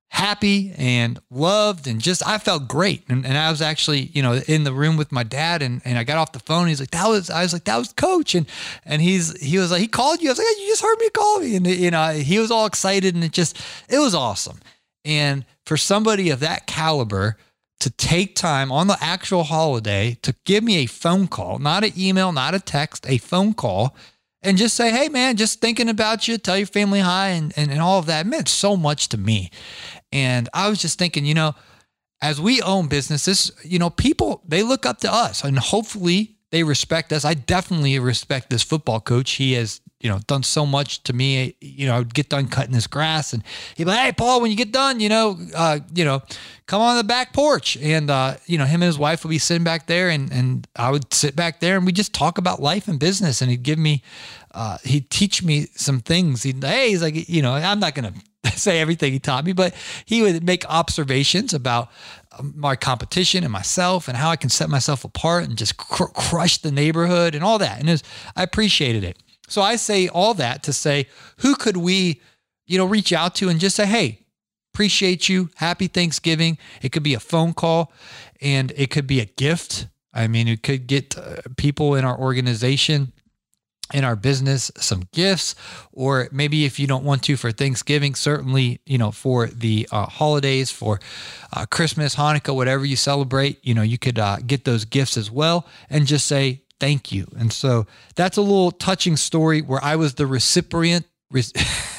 happy 0.09 0.73
and 0.77 1.19
loved 1.29 1.87
and 1.87 2.01
just 2.01 2.25
I 2.27 2.39
felt 2.39 2.67
great. 2.67 3.03
And, 3.09 3.25
and 3.25 3.37
I 3.37 3.51
was 3.51 3.61
actually, 3.61 4.09
you 4.13 4.23
know, 4.23 4.41
in 4.47 4.63
the 4.63 4.73
room 4.73 4.97
with 4.97 5.11
my 5.11 5.23
dad 5.23 5.61
and, 5.61 5.81
and 5.85 5.97
I 5.97 6.03
got 6.03 6.17
off 6.17 6.31
the 6.31 6.39
phone. 6.39 6.67
he's 6.67 6.79
like, 6.79 6.91
that 6.91 7.07
was 7.07 7.29
I 7.29 7.43
was 7.43 7.53
like, 7.53 7.65
that 7.65 7.77
was 7.77 7.93
coach. 7.93 8.35
And 8.35 8.47
and 8.85 9.01
he's 9.01 9.39
he 9.39 9.57
was 9.59 9.71
like, 9.71 9.81
he 9.81 9.87
called 9.87 10.21
you. 10.21 10.29
I 10.29 10.31
was 10.31 10.39
like, 10.39 10.47
you 10.47 10.67
just 10.67 10.81
heard 10.81 10.97
me 10.99 11.09
call 11.11 11.39
me. 11.39 11.55
And 11.55 11.67
you 11.67 11.91
know, 11.91 12.09
he 12.11 12.39
was 12.39 12.51
all 12.51 12.65
excited 12.65 13.15
and 13.15 13.23
it 13.23 13.31
just 13.31 13.57
it 13.87 13.99
was 13.99 14.15
awesome. 14.15 14.59
And 15.05 15.45
for 15.65 15.77
somebody 15.77 16.31
of 16.31 16.39
that 16.39 16.65
caliber 16.65 17.37
to 17.79 17.89
take 17.91 18.35
time 18.35 18.71
on 18.71 18.87
the 18.87 18.97
actual 18.99 19.43
holiday 19.43 20.17
to 20.23 20.35
give 20.43 20.63
me 20.63 20.77
a 20.77 20.85
phone 20.85 21.27
call, 21.27 21.59
not 21.59 21.83
an 21.83 21.93
email, 21.97 22.31
not 22.31 22.53
a 22.53 22.59
text, 22.59 23.05
a 23.07 23.19
phone 23.19 23.53
call 23.53 23.95
and 24.41 24.57
just 24.57 24.75
say, 24.75 24.91
hey, 24.91 25.09
man, 25.09 25.35
just 25.35 25.59
thinking 25.59 25.89
about 25.89 26.27
you, 26.27 26.37
tell 26.37 26.57
your 26.57 26.67
family 26.67 27.01
hi, 27.01 27.29
and, 27.29 27.51
and, 27.57 27.71
and 27.71 27.81
all 27.81 27.99
of 27.99 28.05
that 28.05 28.25
meant 28.25 28.47
so 28.47 28.77
much 28.77 29.09
to 29.09 29.17
me. 29.17 29.51
And 30.11 30.49
I 30.53 30.69
was 30.69 30.79
just 30.81 30.97
thinking, 30.97 31.25
you 31.25 31.33
know, 31.33 31.55
as 32.21 32.41
we 32.41 32.61
own 32.61 32.87
businesses, 32.87 33.51
you 33.63 33.79
know, 33.79 33.89
people, 33.89 34.41
they 34.47 34.63
look 34.63 34.85
up 34.85 34.99
to 34.99 35.13
us 35.13 35.43
and 35.43 35.57
hopefully 35.57 36.35
they 36.51 36.63
respect 36.63 37.13
us. 37.13 37.25
I 37.25 37.33
definitely 37.35 37.97
respect 37.99 38.49
this 38.49 38.63
football 38.63 38.99
coach. 38.99 39.31
He 39.33 39.53
has, 39.53 39.81
you 40.01 40.09
know, 40.09 40.19
done 40.27 40.43
so 40.43 40.65
much 40.65 41.03
to 41.03 41.13
me. 41.13 41.55
You 41.61 41.87
know, 41.87 41.95
I 41.95 41.99
would 41.99 42.13
get 42.13 42.29
done 42.29 42.47
cutting 42.47 42.73
his 42.73 42.87
grass 42.87 43.33
and 43.33 43.43
he'd 43.75 43.83
be 43.83 43.91
like, 43.91 43.99
Hey, 43.99 44.11
Paul, 44.11 44.41
when 44.41 44.49
you 44.49 44.57
get 44.57 44.71
done, 44.71 44.99
you 44.99 45.09
know, 45.09 45.37
uh, 45.55 45.79
you 45.93 46.03
know, 46.03 46.21
come 46.65 46.81
on 46.81 46.97
the 46.97 47.03
back 47.03 47.33
porch. 47.33 47.77
And, 47.77 48.09
uh, 48.09 48.35
you 48.47 48.57
know, 48.57 48.65
him 48.65 48.81
and 48.81 48.87
his 48.87 48.97
wife 48.97 49.23
would 49.23 49.29
be 49.29 49.37
sitting 49.37 49.63
back 49.63 49.85
there 49.85 50.09
and, 50.09 50.31
and 50.31 50.67
I 50.75 50.91
would 50.91 51.13
sit 51.13 51.35
back 51.35 51.59
there 51.59 51.77
and 51.77 51.85
we 51.85 51.91
just 51.91 52.13
talk 52.13 52.37
about 52.37 52.61
life 52.61 52.87
and 52.87 52.99
business. 52.99 53.41
And 53.41 53.51
he'd 53.51 53.63
give 53.63 53.79
me, 53.79 54.01
uh, 54.51 54.79
he'd 54.83 55.09
teach 55.11 55.43
me 55.43 55.67
some 55.75 55.99
things. 55.99 56.43
He'd, 56.43 56.63
Hey, 56.63 56.89
he's 56.89 57.03
like, 57.03 57.29
you 57.29 57.41
know, 57.43 57.53
I'm 57.53 57.79
not 57.79 57.93
going 57.93 58.11
to 58.11 58.19
say 58.55 58.79
everything 58.79 59.13
he 59.13 59.19
taught 59.19 59.45
me, 59.45 59.53
but 59.53 59.73
he 60.05 60.21
would 60.21 60.43
make 60.43 60.65
observations 60.69 61.53
about 61.53 61.89
um, 62.37 62.53
my 62.55 62.75
competition 62.75 63.43
and 63.43 63.51
myself 63.51 64.07
and 64.07 64.17
how 64.17 64.29
I 64.29 64.35
can 64.35 64.49
set 64.49 64.69
myself 64.69 65.03
apart 65.03 65.45
and 65.45 65.57
just 65.57 65.77
cr- 65.77 66.05
crush 66.05 66.57
the 66.59 66.71
neighborhood 66.71 67.35
and 67.35 67.43
all 67.43 67.57
that. 67.59 67.79
And 67.79 67.89
was, 67.89 68.03
I 68.35 68.43
appreciated 68.43 69.03
it. 69.03 69.17
So 69.47 69.61
I 69.61 69.75
say 69.75 70.07
all 70.07 70.33
that 70.35 70.63
to 70.63 70.73
say, 70.73 71.07
who 71.37 71.55
could 71.55 71.77
we, 71.77 72.21
you 72.67 72.77
know, 72.77 72.85
reach 72.85 73.11
out 73.11 73.35
to 73.35 73.49
and 73.49 73.59
just 73.59 73.75
say, 73.75 73.85
hey, 73.85 74.19
appreciate 74.73 75.27
you. 75.27 75.49
Happy 75.55 75.87
Thanksgiving. 75.87 76.57
It 76.81 76.91
could 76.91 77.03
be 77.03 77.15
a 77.15 77.19
phone 77.19 77.53
call 77.53 77.91
and 78.41 78.71
it 78.75 78.91
could 78.91 79.07
be 79.07 79.19
a 79.19 79.25
gift 79.25 79.87
I 80.13 80.27
mean, 80.27 80.47
it 80.47 80.63
could 80.63 80.87
get 80.87 81.17
uh, 81.17 81.37
people 81.57 81.95
in 81.95 82.05
our 82.05 82.17
organization 82.17 83.13
in 83.93 84.03
our 84.03 84.15
business 84.15 84.71
some 84.77 85.03
gifts 85.11 85.55
or 85.91 86.27
maybe 86.31 86.65
if 86.65 86.79
you 86.79 86.87
don't 86.87 87.03
want 87.03 87.23
to 87.23 87.35
for 87.35 87.51
thanksgiving 87.51 88.15
certainly 88.15 88.79
you 88.85 88.97
know 88.97 89.11
for 89.11 89.47
the 89.47 89.87
uh, 89.91 90.05
holidays 90.05 90.71
for 90.71 90.99
uh, 91.53 91.65
christmas 91.65 92.15
hanukkah 92.15 92.55
whatever 92.55 92.85
you 92.85 92.95
celebrate 92.95 93.57
you 93.63 93.73
know 93.73 93.81
you 93.81 93.97
could 93.97 94.19
uh, 94.19 94.37
get 94.45 94.65
those 94.65 94.85
gifts 94.85 95.17
as 95.17 95.31
well 95.31 95.67
and 95.89 96.05
just 96.05 96.25
say 96.27 96.61
thank 96.79 97.11
you. 97.11 97.27
And 97.37 97.51
so 97.51 97.85
that's 98.15 98.37
a 98.37 98.41
little 98.41 98.71
touching 98.71 99.17
story 99.17 99.61
where 99.61 99.83
i 99.83 99.95
was 99.95 100.15
the 100.15 100.25
recipient 100.25 101.05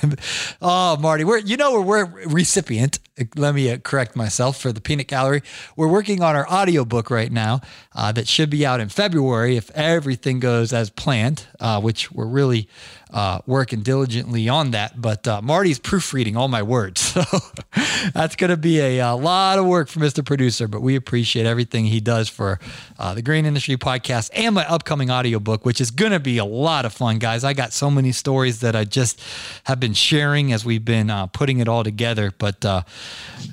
oh, 0.62 0.96
Marty, 0.98 1.24
we're 1.24 1.38
you 1.38 1.56
know 1.56 1.80
we're, 1.80 2.04
we're 2.04 2.28
recipient. 2.28 2.98
Let 3.36 3.54
me 3.54 3.70
uh, 3.70 3.78
correct 3.78 4.16
myself 4.16 4.60
for 4.60 4.72
the 4.72 4.80
Peanut 4.80 5.06
Gallery. 5.06 5.42
We're 5.76 5.88
working 5.88 6.22
on 6.22 6.36
our 6.36 6.48
audiobook 6.48 7.10
right 7.10 7.30
now 7.30 7.60
uh, 7.94 8.12
that 8.12 8.26
should 8.26 8.48
be 8.48 8.64
out 8.64 8.80
in 8.80 8.88
February 8.88 9.56
if 9.56 9.70
everything 9.72 10.40
goes 10.40 10.72
as 10.72 10.88
planned, 10.88 11.46
uh, 11.58 11.80
which 11.80 12.10
we're 12.12 12.26
really 12.26 12.68
uh, 13.12 13.40
working 13.46 13.82
diligently 13.82 14.48
on 14.48 14.70
that. 14.70 15.00
But 15.00 15.26
uh, 15.28 15.42
Marty's 15.42 15.78
proofreading 15.78 16.36
all 16.36 16.48
my 16.48 16.62
words. 16.62 17.14
So 17.20 17.24
that's 18.14 18.36
going 18.36 18.50
to 18.50 18.56
be 18.56 18.78
a, 18.78 19.00
a, 19.00 19.14
lot 19.14 19.58
of 19.58 19.66
work 19.66 19.88
for 19.88 19.98
Mr. 19.98 20.24
Producer, 20.24 20.68
but 20.68 20.80
we 20.80 20.94
appreciate 20.94 21.44
everything 21.44 21.84
he 21.84 22.00
does 22.00 22.28
for 22.28 22.60
the 22.98 23.20
Green 23.20 23.46
Industry 23.46 23.76
Podcast 23.76 24.30
and 24.32 24.54
my 24.54 24.64
upcoming 24.68 25.10
audiobook, 25.10 25.64
which 25.64 25.80
is 25.80 25.90
going 25.90 26.12
to 26.12 26.20
be 26.20 26.38
a 26.38 26.44
lot 26.44 26.84
of 26.84 26.92
fun, 26.92 27.18
guys. 27.18 27.42
I 27.42 27.52
got 27.52 27.72
so 27.72 27.90
many 27.90 28.12
stories 28.12 28.60
that 28.60 28.76
I 28.76 28.84
just 28.84 29.20
have 29.64 29.80
been 29.80 29.89
sharing 29.94 30.52
as 30.52 30.64
we've 30.64 30.84
been 30.84 31.10
uh, 31.10 31.26
putting 31.26 31.60
it 31.60 31.68
all 31.68 31.84
together. 31.84 32.32
But 32.36 32.64
uh, 32.64 32.82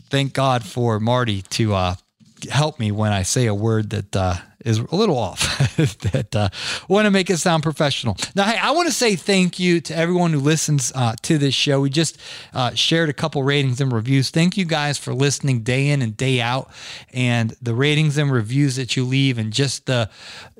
thank 0.10 0.34
God 0.34 0.64
for 0.64 1.00
Marty 1.00 1.42
to 1.42 1.74
uh, 1.74 1.96
help 2.50 2.80
me 2.80 2.92
when 2.92 3.12
I 3.12 3.24
say 3.24 3.48
a 3.48 3.56
word 3.56 3.90
that 3.92 4.44
is 4.68 4.80
a 4.80 4.96
little 4.96 5.18
off. 5.18 5.76
that 6.12 6.36
uh, 6.36 6.50
want 6.88 7.06
to 7.06 7.12
make 7.12 7.30
it 7.30 7.38
sound 7.38 7.64
professional. 7.64 8.18
Now, 8.36 8.44
hey, 8.44 8.58
I 8.58 8.72
want 8.72 8.88
to 8.88 8.94
say 8.94 9.16
thank 9.16 9.60
you 9.60 9.80
to 9.82 9.96
everyone 9.96 10.34
who 10.34 10.40
listens 10.40 10.92
uh, 10.94 11.16
to 11.24 11.38
this 11.38 11.54
show. 11.54 11.82
We 11.82 11.90
just 11.90 12.20
uh, 12.54 12.74
shared 12.74 13.10
a 13.10 13.14
couple 13.14 13.42
ratings 13.44 13.80
and 13.80 13.92
reviews. 13.92 14.30
Thank 14.30 14.58
you 14.58 14.66
guys 14.66 14.98
for 14.98 15.14
listening 15.14 15.62
day 15.62 15.90
in 15.90 16.02
and 16.02 16.18
day 16.18 16.42
out, 16.42 16.70
and 17.14 17.56
the 17.62 17.74
ratings 17.74 18.18
and 18.18 18.32
reviews 18.32 18.76
that 18.76 18.98
you 18.98 19.06
leave, 19.06 19.38
and 19.38 19.54
just 19.54 19.86
the 19.86 20.10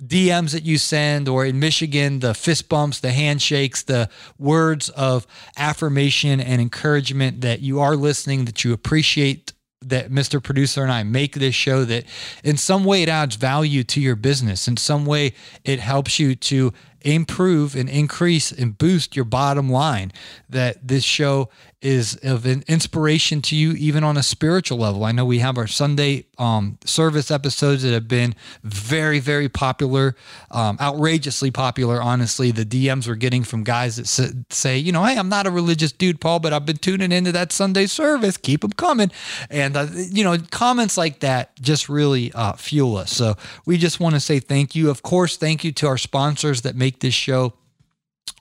DMs 0.02 0.52
that 0.54 0.64
you 0.64 0.78
send, 0.78 1.28
or 1.28 1.46
in 1.46 1.60
Michigan, 1.60 2.20
the 2.20 2.34
fist 2.34 2.70
bumps, 2.70 3.00
the 3.00 3.12
handshakes, 3.12 3.84
the 3.84 4.10
words 4.40 4.90
of 4.90 5.28
affirmation 5.58 6.40
and 6.40 6.62
encouragement 6.62 7.42
that 7.42 7.60
you 7.60 7.80
are 7.82 7.96
listening, 7.96 8.46
that 8.46 8.64
you 8.64 8.72
appreciate 8.72 9.54
that 9.82 10.10
Mr. 10.10 10.42
Producer 10.42 10.84
and 10.84 10.92
I 10.92 11.04
make 11.04 11.36
this 11.36 11.56
show 11.56 11.86
that 11.86 12.06
in 12.44 12.58
some 12.58 12.84
way 12.84 13.04
it 13.04 13.10
adds 13.10 13.36
value 13.36 13.84
to 13.86 14.02
your 14.02 14.16
business. 14.16 14.68
In 14.68 14.78
some 14.78 15.06
way 15.06 15.34
it 15.64 15.80
helps 15.80 16.20
you 16.20 16.36
to 16.36 16.74
improve 17.02 17.76
and 17.76 17.88
increase 17.88 18.52
and 18.52 18.78
boost 18.78 19.16
your 19.16 19.26
bottom 19.26 19.70
line. 19.70 20.12
That 20.50 20.88
this 20.88 21.04
show 21.04 21.50
is 21.82 22.16
of 22.24 22.46
an 22.48 22.64
inspiration 22.68 23.40
to 23.40 23.56
you, 23.56 23.74
even 23.74 24.04
on 24.04 24.18
a 24.18 24.24
spiritual 24.24 24.80
level. 24.80 25.04
I 25.04 25.12
know 25.12 25.26
we 25.26 25.40
have 25.40 25.60
our 25.60 25.68
Sunday 25.68 26.26
um, 26.40 26.80
service 26.86 27.30
episodes 27.30 27.84
that 27.84 27.94
have 27.94 28.08
been 28.08 28.34
very, 28.64 29.20
very 29.20 29.48
popular, 29.48 30.16
um, 30.50 30.78
outrageously 30.82 31.52
popular. 31.52 32.02
Honestly, 32.02 32.50
the 32.50 32.66
DMs 32.66 33.08
we're 33.08 33.16
getting 33.16 33.44
from 33.44 33.64
guys 33.64 33.98
that 33.98 34.08
say, 34.50 34.78
you 34.78 34.92
know, 34.92 35.04
hey, 35.04 35.18
I'm 35.18 35.30
not 35.30 35.46
a 35.46 35.52
religious 35.52 35.92
dude, 35.92 36.20
Paul, 36.20 36.40
but 36.40 36.52
I've 36.52 36.66
been 36.66 36.78
tuning 36.78 37.12
into 37.12 37.32
that 37.34 37.52
Sunday 37.52 37.86
service. 37.86 38.38
Keep 38.38 38.62
them 38.62 38.72
coming. 38.72 39.12
And, 39.52 39.78
uh, 39.78 39.88
you 39.94 40.24
know, 40.24 40.36
comments 40.50 40.98
like 40.98 41.20
that 41.20 41.62
just 41.62 41.90
really 41.90 42.34
uh, 42.34 42.54
fuel 42.54 42.98
us. 42.98 43.12
So 43.12 43.36
we 43.68 43.78
just 43.78 44.00
want 44.00 44.16
to 44.16 44.20
say 44.20 44.40
thank 44.40 44.74
you. 44.76 44.90
Of 44.90 45.04
course, 45.04 45.38
thank 45.38 45.64
you 45.64 45.72
to 45.74 45.88
our 45.88 45.98
sponsors 45.98 46.62
that 46.62 46.76
make 46.76 47.02
this 47.02 47.14
show 47.14 47.54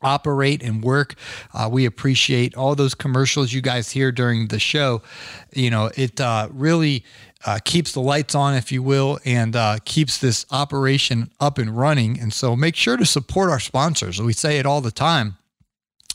operate 0.03 0.63
and 0.63 0.83
work. 0.83 1.15
Uh, 1.55 1.69
we 1.71 1.85
appreciate 1.85 2.57
all 2.57 2.75
those 2.75 2.95
commercials 2.95 3.53
you 3.53 3.61
guys 3.61 3.91
hear 3.91 4.13
during 4.13 4.49
the 4.49 4.59
show. 4.59 5.03
You 5.53 5.71
know, 5.71 5.91
it 5.97 6.21
uh, 6.21 6.49
really 6.53 7.05
uh, 7.45 7.59
keeps 7.65 7.93
the 7.93 8.01
lights 8.01 8.35
on, 8.35 8.55
if 8.55 8.73
you 8.73 8.83
will, 8.83 9.19
and 9.25 9.55
uh, 9.55 9.79
keeps 9.85 10.19
this 10.19 10.47
operation 10.51 11.31
up 11.41 11.59
and 11.59 11.77
running. 11.77 12.19
And 12.19 12.33
so 12.33 12.57
make 12.57 12.77
sure 12.77 12.97
to 12.97 13.07
support 13.07 13.51
our 13.51 13.61
sponsors. 13.61 14.21
We 14.21 14.33
say 14.33 14.59
it 14.59 14.67
all 14.67 14.81
the 14.81 14.91
time. 14.91 15.37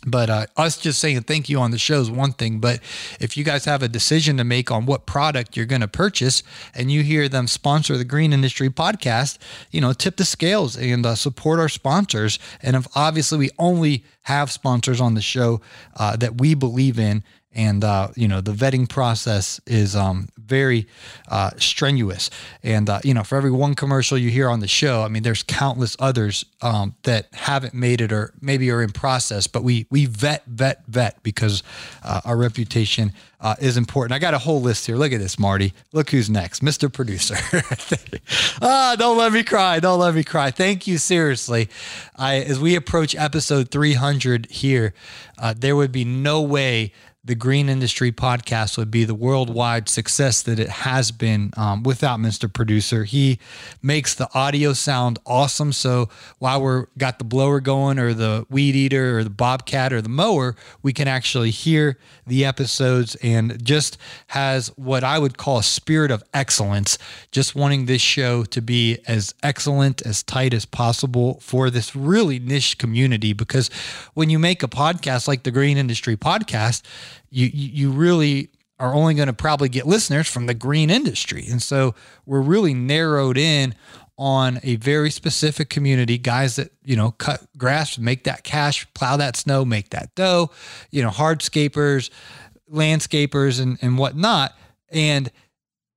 But 0.05 0.29
uh, 0.29 0.45
us 0.57 0.77
just 0.77 0.99
saying 0.99 1.21
thank 1.21 1.47
you 1.47 1.59
on 1.59 1.71
the 1.71 1.77
show 1.77 1.99
is 1.99 2.09
one 2.09 2.33
thing. 2.33 2.59
But 2.59 2.79
if 3.19 3.37
you 3.37 3.43
guys 3.43 3.65
have 3.65 3.83
a 3.83 3.87
decision 3.87 4.37
to 4.37 4.43
make 4.43 4.71
on 4.71 4.85
what 4.85 5.05
product 5.05 5.55
you're 5.55 5.67
going 5.67 5.81
to 5.81 5.87
purchase 5.87 6.41
and 6.73 6.91
you 6.91 7.03
hear 7.03 7.29
them 7.29 7.47
sponsor 7.47 7.97
the 7.97 8.05
Green 8.05 8.33
Industry 8.33 8.69
podcast, 8.69 9.37
you 9.69 9.79
know, 9.79 9.93
tip 9.93 10.17
the 10.17 10.25
scales 10.25 10.75
and 10.75 11.05
uh, 11.05 11.15
support 11.15 11.59
our 11.59 11.69
sponsors. 11.69 12.39
And 12.63 12.75
if 12.75 12.87
obviously 12.95 13.37
we 13.37 13.49
only 13.59 14.03
have 14.23 14.51
sponsors 14.51 14.99
on 14.99 15.13
the 15.13 15.21
show 15.21 15.61
uh, 15.95 16.15
that 16.17 16.39
we 16.39 16.55
believe 16.55 16.97
in 16.97 17.23
and 17.53 17.83
uh, 17.83 18.09
you 18.15 18.27
know 18.27 18.41
the 18.41 18.53
vetting 18.53 18.87
process 18.87 19.59
is 19.67 19.95
um, 19.95 20.29
very 20.51 20.87
uh, 21.29 21.51
strenuous. 21.57 22.29
And 22.63 22.89
uh, 22.89 22.99
you 23.03 23.13
know 23.13 23.23
for 23.23 23.37
every 23.37 23.51
one 23.51 23.73
commercial 23.75 24.17
you 24.17 24.29
hear 24.29 24.49
on 24.49 24.59
the 24.59 24.67
show 24.67 25.03
i 25.03 25.07
mean 25.07 25.23
there's 25.23 25.43
countless 25.43 25.95
others 25.99 26.45
um, 26.61 26.95
that 27.03 27.27
haven't 27.33 27.73
made 27.73 28.01
it 28.01 28.11
or 28.11 28.33
maybe 28.41 28.69
are 28.71 28.81
in 28.81 28.91
process 28.91 29.47
but 29.47 29.63
we 29.63 29.85
we 29.89 30.05
vet 30.05 30.43
vet 30.45 30.83
vet 30.87 31.21
because 31.23 31.63
uh, 32.03 32.21
our 32.25 32.37
reputation 32.37 33.13
uh, 33.43 33.55
is 33.59 33.75
important. 33.75 34.13
I 34.13 34.19
got 34.19 34.35
a 34.35 34.37
whole 34.37 34.61
list 34.61 34.85
here. 34.85 34.95
Look 34.95 35.13
at 35.13 35.19
this 35.19 35.39
marty. 35.39 35.73
Look 35.93 36.11
who's 36.11 36.29
next. 36.29 36.61
Mr 36.61 36.91
producer. 36.91 37.35
Ah 38.61 38.95
don't 38.97 39.17
let 39.17 39.31
me 39.33 39.43
cry. 39.43 39.79
Don't 39.79 39.99
let 39.99 40.13
me 40.13 40.23
cry. 40.23 40.51
Thank 40.51 40.85
you 40.85 40.97
seriously. 40.97 41.69
I, 42.15 42.35
as 42.35 42.59
we 42.59 42.75
approach 42.75 43.15
episode 43.15 43.71
300 43.71 44.47
here 44.51 44.93
uh, 45.39 45.53
there 45.57 45.75
would 45.75 45.91
be 45.91 46.05
no 46.05 46.41
way 46.41 46.93
the 47.23 47.35
Green 47.35 47.69
Industry 47.69 48.11
podcast 48.11 48.79
would 48.79 48.89
be 48.89 49.03
the 49.03 49.13
worldwide 49.13 49.87
success 49.87 50.41
that 50.41 50.57
it 50.57 50.69
has 50.69 51.11
been 51.11 51.51
um, 51.55 51.83
without 51.83 52.19
Mr. 52.19 52.51
Producer. 52.51 53.03
He 53.03 53.37
makes 53.83 54.15
the 54.15 54.27
audio 54.33 54.73
sound 54.73 55.19
awesome. 55.23 55.71
So 55.71 56.09
while 56.39 56.59
we're 56.59 56.87
got 56.97 57.19
the 57.19 57.23
blower 57.23 57.59
going, 57.59 57.99
or 57.99 58.15
the 58.15 58.47
weed 58.49 58.75
eater, 58.75 59.19
or 59.19 59.23
the 59.23 59.29
bobcat, 59.29 59.93
or 59.93 60.01
the 60.01 60.09
mower, 60.09 60.55
we 60.81 60.93
can 60.93 61.07
actually 61.07 61.51
hear 61.51 61.99
the 62.25 62.43
episodes 62.43 63.13
and 63.21 63.63
just 63.63 63.99
has 64.27 64.69
what 64.69 65.03
I 65.03 65.19
would 65.19 65.37
call 65.37 65.59
a 65.59 65.63
spirit 65.63 66.09
of 66.09 66.23
excellence. 66.33 66.97
Just 67.31 67.53
wanting 67.53 67.85
this 67.85 68.01
show 68.01 68.45
to 68.45 68.61
be 68.61 68.97
as 69.05 69.35
excellent, 69.43 70.01
as 70.07 70.23
tight 70.23 70.55
as 70.55 70.65
possible 70.65 71.39
for 71.39 71.69
this 71.69 71.95
really 71.95 72.39
niche 72.39 72.79
community. 72.79 73.33
Because 73.33 73.69
when 74.15 74.31
you 74.31 74.39
make 74.39 74.63
a 74.63 74.67
podcast 74.67 75.27
like 75.27 75.43
the 75.43 75.51
Green 75.51 75.77
Industry 75.77 76.17
Podcast, 76.17 76.81
you 77.29 77.49
you 77.53 77.91
really 77.91 78.49
are 78.79 78.95
only 78.95 79.13
going 79.13 79.27
to 79.27 79.33
probably 79.33 79.69
get 79.69 79.85
listeners 79.85 80.27
from 80.27 80.47
the 80.47 80.55
green 80.55 80.89
industry. 80.89 81.45
And 81.49 81.61
so 81.61 81.93
we're 82.25 82.41
really 82.41 82.73
narrowed 82.73 83.37
in 83.37 83.75
on 84.17 84.59
a 84.63 84.75
very 84.77 85.11
specific 85.11 85.69
community, 85.69 86.17
guys 86.17 86.55
that, 86.55 86.71
you 86.83 86.95
know, 86.95 87.11
cut 87.11 87.45
grass, 87.57 87.97
make 87.99 88.23
that 88.23 88.43
cash, 88.43 88.91
plow 88.93 89.17
that 89.17 89.35
snow, 89.35 89.63
make 89.63 89.89
that 89.89 90.13
dough, 90.15 90.49
you 90.89 91.01
know, 91.03 91.09
hardscapers, 91.09 92.09
landscapers 92.71 93.61
and, 93.61 93.77
and 93.81 93.97
whatnot. 93.97 94.55
And 94.91 95.31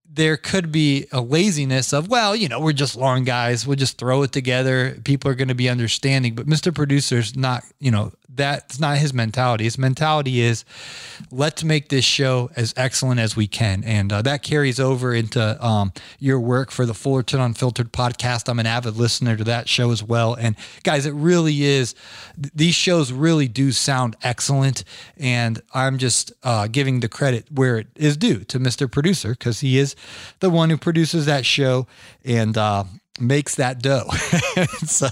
there 0.08 0.36
could 0.36 0.70
be 0.70 1.06
a 1.10 1.20
laziness 1.20 1.92
of, 1.92 2.08
well, 2.08 2.36
you 2.36 2.48
know, 2.48 2.60
we're 2.60 2.72
just 2.72 2.96
lawn 2.96 3.24
guys. 3.24 3.66
We'll 3.66 3.76
just 3.76 3.98
throw 3.98 4.22
it 4.22 4.32
together. 4.32 4.96
People 5.04 5.30
are 5.30 5.34
going 5.34 5.48
to 5.48 5.54
be 5.54 5.68
understanding. 5.68 6.34
But 6.34 6.46
Mr. 6.46 6.72
Producer's 6.72 7.34
not, 7.34 7.64
you 7.80 7.90
know, 7.90 8.12
that's 8.36 8.80
not 8.80 8.98
his 8.98 9.12
mentality. 9.12 9.64
His 9.64 9.78
mentality 9.78 10.40
is 10.40 10.64
let's 11.30 11.64
make 11.64 11.88
this 11.88 12.04
show 12.04 12.50
as 12.56 12.74
excellent 12.76 13.20
as 13.20 13.36
we 13.36 13.46
can. 13.46 13.84
And 13.84 14.12
uh, 14.12 14.22
that 14.22 14.42
carries 14.42 14.80
over 14.80 15.14
into 15.14 15.64
um, 15.64 15.92
your 16.18 16.40
work 16.40 16.70
for 16.70 16.86
the 16.86 16.94
Fullerton 16.94 17.40
Unfiltered 17.40 17.92
podcast. 17.92 18.48
I'm 18.48 18.58
an 18.58 18.66
avid 18.66 18.96
listener 18.96 19.36
to 19.36 19.44
that 19.44 19.68
show 19.68 19.90
as 19.90 20.02
well. 20.02 20.34
And 20.34 20.56
guys, 20.82 21.06
it 21.06 21.14
really 21.14 21.62
is, 21.64 21.94
these 22.36 22.74
shows 22.74 23.12
really 23.12 23.48
do 23.48 23.72
sound 23.72 24.16
excellent. 24.22 24.84
And 25.16 25.60
I'm 25.72 25.98
just 25.98 26.32
uh, 26.42 26.66
giving 26.66 27.00
the 27.00 27.08
credit 27.08 27.46
where 27.52 27.78
it 27.78 27.88
is 27.96 28.16
due 28.16 28.40
to 28.44 28.58
Mr. 28.58 28.90
Producer 28.90 29.30
because 29.30 29.60
he 29.60 29.78
is 29.78 29.94
the 30.40 30.50
one 30.50 30.70
who 30.70 30.76
produces 30.76 31.26
that 31.26 31.46
show. 31.46 31.86
And, 32.24 32.56
uh, 32.56 32.84
makes 33.20 33.54
that 33.56 33.80
dough. 33.80 34.08
so 34.86 35.08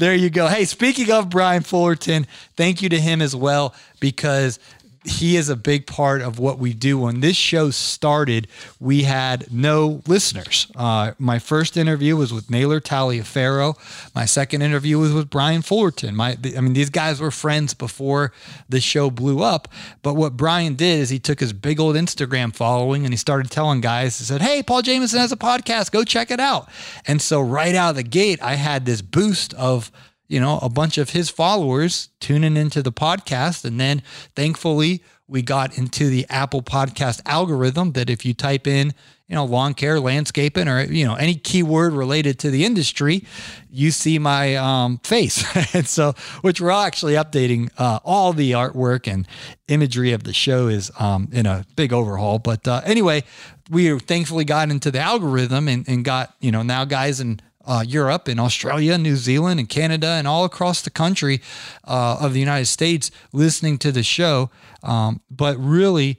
there 0.00 0.14
you 0.14 0.30
go. 0.30 0.48
Hey, 0.48 0.64
speaking 0.64 1.10
of 1.12 1.28
Brian 1.28 1.62
Fullerton, 1.62 2.26
thank 2.56 2.80
you 2.80 2.88
to 2.88 2.98
him 2.98 3.20
as 3.20 3.36
well 3.36 3.74
because 4.00 4.58
he 5.04 5.36
is 5.36 5.48
a 5.48 5.56
big 5.56 5.86
part 5.86 6.20
of 6.20 6.38
what 6.38 6.58
we 6.58 6.74
do. 6.74 6.98
When 6.98 7.20
this 7.20 7.36
show 7.36 7.70
started, 7.70 8.48
we 8.78 9.04
had 9.04 9.50
no 9.50 10.02
listeners. 10.06 10.66
Uh, 10.76 11.12
my 11.18 11.38
first 11.38 11.78
interview 11.78 12.16
was 12.16 12.34
with 12.34 12.50
Naylor 12.50 12.80
Taliaferro. 12.80 13.78
My 14.14 14.26
second 14.26 14.60
interview 14.60 14.98
was 14.98 15.12
with 15.12 15.30
Brian 15.30 15.62
Fullerton. 15.62 16.14
My, 16.14 16.36
I 16.56 16.60
mean, 16.60 16.74
these 16.74 16.90
guys 16.90 17.18
were 17.18 17.30
friends 17.30 17.72
before 17.72 18.32
the 18.68 18.80
show 18.80 19.10
blew 19.10 19.42
up. 19.42 19.68
But 20.02 20.14
what 20.14 20.36
Brian 20.36 20.74
did 20.74 21.00
is 21.00 21.08
he 21.08 21.18
took 21.18 21.40
his 21.40 21.54
big 21.54 21.80
old 21.80 21.96
Instagram 21.96 22.54
following 22.54 23.04
and 23.04 23.12
he 23.12 23.18
started 23.18 23.50
telling 23.50 23.80
guys, 23.80 24.18
he 24.18 24.24
said, 24.24 24.42
Hey, 24.42 24.62
Paul 24.62 24.82
Jameson 24.82 25.18
has 25.18 25.32
a 25.32 25.36
podcast. 25.36 25.92
Go 25.92 26.04
check 26.04 26.30
it 26.30 26.40
out. 26.40 26.68
And 27.06 27.22
so 27.22 27.40
right 27.40 27.74
out 27.74 27.90
of 27.90 27.96
the 27.96 28.02
gate, 28.02 28.42
I 28.42 28.56
had 28.56 28.84
this 28.84 29.00
boost 29.00 29.54
of, 29.54 29.90
you 30.30 30.38
know, 30.38 30.60
a 30.62 30.68
bunch 30.68 30.96
of 30.96 31.10
his 31.10 31.28
followers 31.28 32.08
tuning 32.20 32.56
into 32.56 32.84
the 32.84 32.92
podcast. 32.92 33.64
And 33.64 33.80
then 33.80 34.00
thankfully, 34.36 35.02
we 35.26 35.42
got 35.42 35.76
into 35.76 36.08
the 36.08 36.24
Apple 36.30 36.62
podcast 36.62 37.20
algorithm 37.26 37.92
that 37.92 38.08
if 38.08 38.24
you 38.24 38.32
type 38.32 38.68
in, 38.68 38.94
you 39.26 39.34
know, 39.34 39.44
lawn 39.44 39.74
care, 39.74 39.98
landscaping, 39.98 40.68
or, 40.68 40.82
you 40.84 41.04
know, 41.04 41.16
any 41.16 41.34
keyword 41.34 41.94
related 41.94 42.38
to 42.40 42.50
the 42.50 42.64
industry, 42.64 43.24
you 43.70 43.90
see 43.90 44.20
my 44.20 44.54
um, 44.54 44.98
face. 44.98 45.44
and 45.74 45.86
so, 45.86 46.14
which 46.42 46.60
we're 46.60 46.70
actually 46.70 47.14
updating 47.14 47.68
uh, 47.76 47.98
all 48.04 48.32
the 48.32 48.52
artwork 48.52 49.12
and 49.12 49.26
imagery 49.66 50.12
of 50.12 50.22
the 50.22 50.32
show 50.32 50.68
is 50.68 50.92
um, 51.00 51.28
in 51.32 51.44
a 51.44 51.64
big 51.74 51.92
overhaul. 51.92 52.38
But 52.38 52.68
uh, 52.68 52.82
anyway, 52.84 53.24
we 53.68 53.98
thankfully 53.98 54.44
got 54.44 54.70
into 54.70 54.92
the 54.92 55.00
algorithm 55.00 55.66
and, 55.66 55.88
and 55.88 56.04
got, 56.04 56.36
you 56.38 56.52
know, 56.52 56.62
now 56.62 56.84
guys 56.84 57.18
and 57.18 57.42
uh, 57.70 57.84
Europe 57.86 58.26
and 58.26 58.40
Australia, 58.40 58.98
New 58.98 59.14
Zealand, 59.14 59.60
and 59.60 59.68
Canada, 59.68 60.08
and 60.08 60.26
all 60.26 60.44
across 60.44 60.82
the 60.82 60.90
country 60.90 61.40
uh, 61.84 62.16
of 62.20 62.32
the 62.32 62.40
United 62.40 62.66
States 62.66 63.12
listening 63.32 63.78
to 63.78 63.92
the 63.92 64.02
show. 64.02 64.50
Um, 64.82 65.20
but 65.30 65.56
really, 65.56 66.18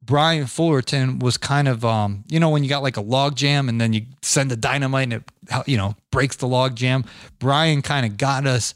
Brian 0.00 0.46
Fullerton 0.46 1.18
was 1.18 1.36
kind 1.36 1.68
of, 1.68 1.84
um, 1.84 2.24
you 2.28 2.40
know, 2.40 2.48
when 2.48 2.62
you 2.64 2.70
got 2.70 2.82
like 2.82 2.96
a 2.96 3.02
log 3.02 3.36
jam 3.36 3.68
and 3.68 3.78
then 3.78 3.92
you 3.92 4.06
send 4.22 4.50
the 4.50 4.56
dynamite 4.56 5.12
and 5.12 5.12
it, 5.12 5.22
you 5.66 5.76
know, 5.76 5.96
breaks 6.10 6.36
the 6.36 6.46
log 6.46 6.74
jam. 6.76 7.04
Brian 7.38 7.82
kind 7.82 8.06
of 8.06 8.16
got 8.16 8.46
us 8.46 8.72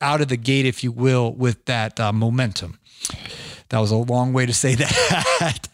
out 0.00 0.22
of 0.22 0.28
the 0.28 0.38
gate, 0.38 0.64
if 0.64 0.82
you 0.82 0.92
will, 0.92 1.34
with 1.34 1.62
that 1.66 2.00
uh, 2.00 2.10
momentum. 2.10 2.78
That 3.70 3.78
was 3.78 3.90
a 3.90 3.96
long 3.96 4.32
way 4.32 4.46
to 4.46 4.52
say 4.52 4.74
that. 4.76 5.68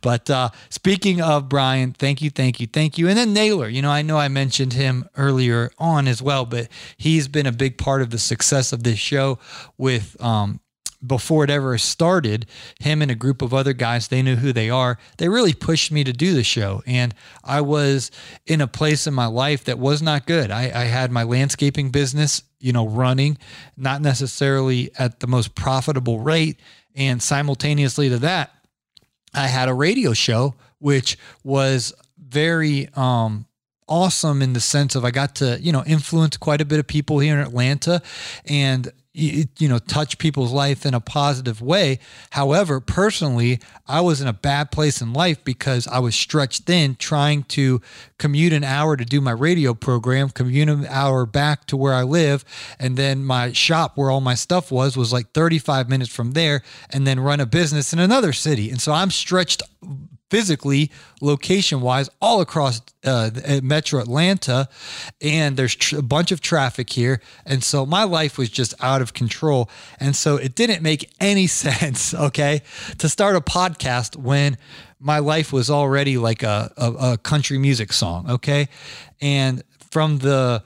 but 0.00 0.30
uh, 0.30 0.50
speaking 0.68 1.20
of 1.20 1.48
Brian, 1.48 1.92
thank 1.92 2.22
you, 2.22 2.30
thank 2.30 2.60
you, 2.60 2.66
thank 2.66 2.96
you. 2.96 3.08
And 3.08 3.18
then 3.18 3.32
Naylor, 3.32 3.68
you 3.68 3.82
know, 3.82 3.90
I 3.90 4.02
know 4.02 4.16
I 4.16 4.28
mentioned 4.28 4.74
him 4.74 5.08
earlier 5.16 5.70
on 5.78 6.06
as 6.06 6.22
well, 6.22 6.46
but 6.46 6.68
he's 6.96 7.28
been 7.28 7.46
a 7.46 7.52
big 7.52 7.76
part 7.78 8.02
of 8.02 8.10
the 8.10 8.18
success 8.18 8.72
of 8.72 8.82
this 8.82 8.98
show 8.98 9.38
with 9.76 10.20
um, 10.22 10.60
before 11.04 11.44
it 11.44 11.50
ever 11.50 11.78
started, 11.78 12.46
him 12.78 13.00
and 13.00 13.10
a 13.10 13.14
group 13.14 13.42
of 13.42 13.54
other 13.54 13.72
guys, 13.72 14.08
they 14.08 14.22
knew 14.22 14.36
who 14.36 14.52
they 14.52 14.68
are. 14.68 14.98
They 15.16 15.28
really 15.28 15.54
pushed 15.54 15.90
me 15.90 16.04
to 16.04 16.12
do 16.12 16.34
the 16.34 16.44
show. 16.44 16.82
And 16.86 17.14
I 17.42 17.62
was 17.62 18.10
in 18.46 18.60
a 18.60 18.66
place 18.66 19.06
in 19.06 19.14
my 19.14 19.26
life 19.26 19.64
that 19.64 19.78
was 19.78 20.02
not 20.02 20.26
good. 20.26 20.50
I, 20.50 20.64
I 20.64 20.84
had 20.84 21.10
my 21.10 21.22
landscaping 21.22 21.90
business, 21.90 22.42
you 22.58 22.72
know, 22.72 22.86
running, 22.86 23.38
not 23.76 24.02
necessarily 24.02 24.90
at 24.98 25.20
the 25.20 25.26
most 25.26 25.54
profitable 25.54 26.20
rate. 26.20 26.60
And 26.94 27.22
simultaneously 27.22 28.08
to 28.08 28.18
that, 28.18 28.50
I 29.34 29.46
had 29.46 29.68
a 29.68 29.74
radio 29.74 30.12
show, 30.12 30.54
which 30.78 31.16
was 31.44 31.92
very 32.18 32.88
um, 32.94 33.46
awesome 33.88 34.42
in 34.42 34.52
the 34.52 34.60
sense 34.60 34.94
of 34.94 35.04
I 35.04 35.10
got 35.10 35.36
to, 35.36 35.58
you 35.60 35.72
know, 35.72 35.84
influence 35.84 36.36
quite 36.36 36.60
a 36.60 36.64
bit 36.64 36.78
of 36.78 36.86
people 36.86 37.18
here 37.18 37.34
in 37.34 37.40
Atlanta. 37.40 38.02
And 38.46 38.90
you 39.12 39.68
know 39.68 39.78
touch 39.78 40.18
people's 40.18 40.52
life 40.52 40.86
in 40.86 40.94
a 40.94 41.00
positive 41.00 41.60
way. 41.60 41.98
However 42.30 42.80
personally 42.80 43.60
i 43.86 44.00
was 44.00 44.20
in 44.20 44.28
a 44.28 44.32
bad 44.32 44.70
place 44.70 45.00
in 45.00 45.12
life 45.12 45.42
because 45.44 45.86
i 45.88 45.98
was 45.98 46.14
stretched 46.14 46.64
thin 46.64 46.94
trying 46.96 47.42
to 47.44 47.80
commute 48.18 48.52
an 48.52 48.64
hour 48.64 48.96
to 48.96 49.04
do 49.04 49.20
my 49.20 49.30
radio 49.30 49.74
program 49.74 50.28
commute 50.28 50.68
an 50.68 50.86
hour 50.86 51.26
back 51.26 51.66
to 51.66 51.76
where 51.76 51.94
i 51.94 52.02
live 52.02 52.44
and 52.78 52.96
then 52.96 53.24
my 53.24 53.52
shop 53.52 53.96
where 53.96 54.10
all 54.10 54.20
my 54.20 54.34
stuff 54.34 54.70
was 54.70 54.96
was 54.96 55.12
like 55.12 55.32
35 55.32 55.88
minutes 55.88 56.12
from 56.12 56.32
there 56.32 56.62
and 56.90 57.06
then 57.06 57.20
run 57.20 57.40
a 57.40 57.46
business 57.46 57.92
in 57.92 57.98
another 57.98 58.32
city. 58.32 58.70
And 58.70 58.80
so 58.80 58.92
i'm 58.92 59.10
stretched 59.10 59.62
physically, 60.30 60.90
location 61.20 61.80
wise, 61.80 62.08
all 62.22 62.40
across 62.40 62.80
uh, 63.04 63.30
Metro 63.62 64.00
Atlanta. 64.00 64.68
And 65.20 65.56
there's 65.56 65.74
tr- 65.74 65.98
a 65.98 66.02
bunch 66.02 66.32
of 66.32 66.40
traffic 66.40 66.90
here. 66.90 67.20
And 67.44 67.62
so 67.62 67.84
my 67.84 68.04
life 68.04 68.38
was 68.38 68.48
just 68.48 68.72
out 68.80 69.02
of 69.02 69.12
control. 69.12 69.68
And 69.98 70.14
so 70.16 70.36
it 70.36 70.54
didn't 70.54 70.82
make 70.82 71.10
any 71.20 71.46
sense, 71.48 72.14
okay, 72.14 72.62
to 72.98 73.08
start 73.08 73.36
a 73.36 73.40
podcast 73.40 74.16
when 74.16 74.56
my 74.98 75.18
life 75.18 75.52
was 75.52 75.70
already 75.70 76.16
like 76.16 76.42
a, 76.42 76.72
a, 76.76 76.92
a 77.12 77.18
country 77.18 77.58
music 77.58 77.92
song, 77.92 78.30
okay? 78.30 78.68
And 79.20 79.62
from 79.90 80.18
the, 80.18 80.62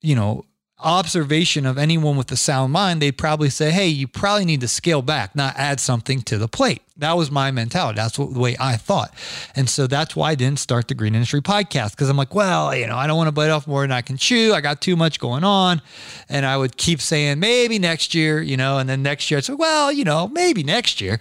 you 0.00 0.16
know, 0.16 0.44
observation 0.82 1.64
of 1.64 1.78
anyone 1.78 2.16
with 2.16 2.30
a 2.32 2.36
sound 2.36 2.72
mind, 2.72 3.00
they'd 3.00 3.16
probably 3.16 3.50
say, 3.50 3.70
hey, 3.70 3.86
you 3.86 4.08
probably 4.08 4.44
need 4.44 4.60
to 4.60 4.68
scale 4.68 5.02
back, 5.02 5.34
not 5.34 5.54
add 5.56 5.80
something 5.80 6.22
to 6.22 6.38
the 6.38 6.48
plate. 6.48 6.82
That 6.98 7.16
was 7.16 7.30
my 7.30 7.50
mentality. 7.50 7.96
That's 7.96 8.18
what, 8.18 8.34
the 8.34 8.38
way 8.38 8.54
I 8.60 8.76
thought. 8.76 9.14
And 9.56 9.68
so 9.68 9.86
that's 9.86 10.14
why 10.14 10.30
I 10.30 10.34
didn't 10.34 10.58
start 10.58 10.88
the 10.88 10.94
Green 10.94 11.14
Industry 11.14 11.40
podcast 11.40 11.92
because 11.92 12.10
I'm 12.10 12.18
like, 12.18 12.34
well, 12.34 12.74
you 12.76 12.86
know, 12.86 12.96
I 12.96 13.06
don't 13.06 13.16
want 13.16 13.28
to 13.28 13.32
bite 13.32 13.48
off 13.48 13.66
more 13.66 13.80
than 13.80 13.92
I 13.92 14.02
can 14.02 14.18
chew. 14.18 14.52
I 14.52 14.60
got 14.60 14.82
too 14.82 14.94
much 14.94 15.18
going 15.18 15.42
on. 15.42 15.80
And 16.28 16.44
I 16.44 16.56
would 16.56 16.76
keep 16.76 17.00
saying, 17.00 17.40
maybe 17.40 17.78
next 17.78 18.14
year, 18.14 18.42
you 18.42 18.58
know, 18.58 18.78
and 18.78 18.88
then 18.88 19.02
next 19.02 19.30
year 19.30 19.38
I'd 19.38 19.44
say, 19.44 19.54
well, 19.54 19.90
you 19.90 20.04
know, 20.04 20.28
maybe 20.28 20.62
next 20.62 21.00
year. 21.00 21.18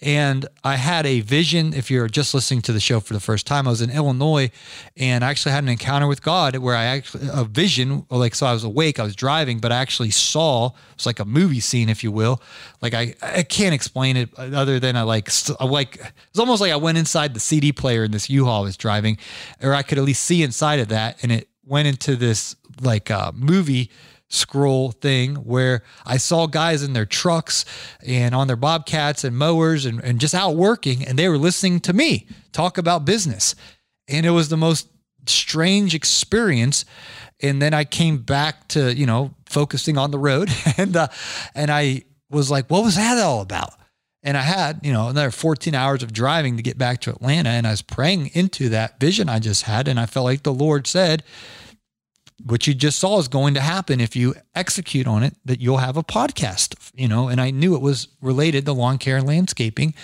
And 0.00 0.46
I 0.64 0.74
had 0.74 1.06
a 1.06 1.20
vision. 1.20 1.72
If 1.72 1.88
you're 1.88 2.08
just 2.08 2.34
listening 2.34 2.62
to 2.62 2.72
the 2.72 2.80
show 2.80 2.98
for 2.98 3.14
the 3.14 3.20
first 3.20 3.46
time, 3.46 3.68
I 3.68 3.70
was 3.70 3.80
in 3.80 3.90
Illinois 3.90 4.50
and 4.96 5.24
I 5.24 5.30
actually 5.30 5.52
had 5.52 5.62
an 5.62 5.68
encounter 5.68 6.08
with 6.08 6.22
God 6.22 6.56
where 6.56 6.74
I 6.74 6.86
actually, 6.86 7.28
a 7.32 7.44
vision, 7.44 8.04
like, 8.10 8.34
so 8.34 8.46
I 8.46 8.52
was 8.52 8.64
awake, 8.64 8.98
I 8.98 9.04
was 9.04 9.14
driving, 9.14 9.60
but 9.60 9.70
I 9.70 9.76
actually 9.76 10.10
saw, 10.10 10.70
it's 10.94 11.06
like 11.06 11.20
a 11.20 11.24
movie 11.24 11.60
scene, 11.60 11.88
if 11.88 12.02
you 12.02 12.10
will. 12.10 12.42
Like, 12.82 12.94
I, 12.94 13.14
I 13.22 13.44
can't 13.44 13.74
explain 13.74 14.16
it 14.16 14.36
other 14.36 14.80
than 14.80 14.96
I 14.96 15.02
like, 15.02 15.30
like 15.48 15.60
like 15.60 16.12
it's 16.28 16.38
almost 16.38 16.60
like 16.60 16.72
I 16.72 16.76
went 16.76 16.98
inside 16.98 17.32
the 17.32 17.40
CD 17.40 17.72
player 17.72 18.04
in 18.04 18.10
this 18.10 18.28
U-Haul 18.28 18.62
I 18.62 18.64
was 18.64 18.76
driving, 18.76 19.18
or 19.62 19.72
I 19.72 19.82
could 19.82 19.98
at 19.98 20.04
least 20.04 20.24
see 20.24 20.42
inside 20.42 20.80
of 20.80 20.88
that, 20.88 21.22
and 21.22 21.30
it 21.30 21.48
went 21.64 21.88
into 21.88 22.16
this 22.16 22.56
like 22.80 23.10
uh, 23.10 23.32
movie 23.34 23.90
scroll 24.28 24.92
thing 24.92 25.34
where 25.36 25.82
I 26.06 26.16
saw 26.16 26.46
guys 26.46 26.82
in 26.82 26.94
their 26.94 27.04
trucks 27.04 27.66
and 28.04 28.34
on 28.34 28.46
their 28.46 28.56
bobcats 28.56 29.24
and 29.24 29.36
mowers 29.36 29.84
and, 29.84 30.02
and 30.02 30.18
just 30.18 30.34
out 30.34 30.56
working, 30.56 31.04
and 31.04 31.18
they 31.18 31.28
were 31.28 31.38
listening 31.38 31.80
to 31.80 31.92
me 31.92 32.26
talk 32.52 32.78
about 32.78 33.04
business, 33.04 33.54
and 34.08 34.26
it 34.26 34.30
was 34.30 34.48
the 34.48 34.56
most 34.56 34.88
strange 35.26 35.94
experience. 35.94 36.84
And 37.40 37.60
then 37.60 37.74
I 37.74 37.84
came 37.84 38.18
back 38.18 38.68
to 38.68 38.94
you 38.94 39.06
know 39.06 39.34
focusing 39.46 39.98
on 39.98 40.10
the 40.10 40.18
road 40.18 40.50
and 40.76 40.96
uh, 40.96 41.08
and 41.54 41.70
I 41.70 42.04
was 42.32 42.50
like 42.50 42.68
what 42.68 42.82
was 42.82 42.96
that 42.96 43.18
all 43.18 43.40
about 43.40 43.74
and 44.22 44.36
I 44.36 44.42
had, 44.42 44.80
you 44.84 44.92
know, 44.92 45.08
another 45.08 45.30
14 45.30 45.74
hours 45.74 46.02
of 46.02 46.12
driving 46.12 46.56
to 46.56 46.62
get 46.62 46.78
back 46.78 47.00
to 47.00 47.10
Atlanta. 47.10 47.50
And 47.50 47.66
I 47.66 47.70
was 47.70 47.82
praying 47.82 48.30
into 48.34 48.68
that 48.68 49.00
vision 49.00 49.28
I 49.28 49.40
just 49.40 49.62
had. 49.62 49.88
And 49.88 49.98
I 49.98 50.06
felt 50.06 50.24
like 50.24 50.44
the 50.44 50.54
Lord 50.54 50.86
said, 50.86 51.24
what 52.44 52.66
you 52.66 52.74
just 52.74 52.98
saw 52.98 53.18
is 53.18 53.28
going 53.28 53.54
to 53.54 53.60
happen 53.60 54.00
if 54.00 54.16
you 54.16 54.34
execute 54.54 55.06
on 55.06 55.22
it, 55.22 55.36
that 55.44 55.60
you'll 55.60 55.78
have 55.78 55.96
a 55.96 56.02
podcast, 56.02 56.74
you 56.94 57.08
know. 57.08 57.28
And 57.28 57.40
I 57.40 57.50
knew 57.50 57.74
it 57.74 57.80
was 57.80 58.08
related 58.20 58.64
to 58.66 58.72
lawn 58.72 58.98
care 58.98 59.16
and 59.16 59.26
landscaping. 59.26 59.94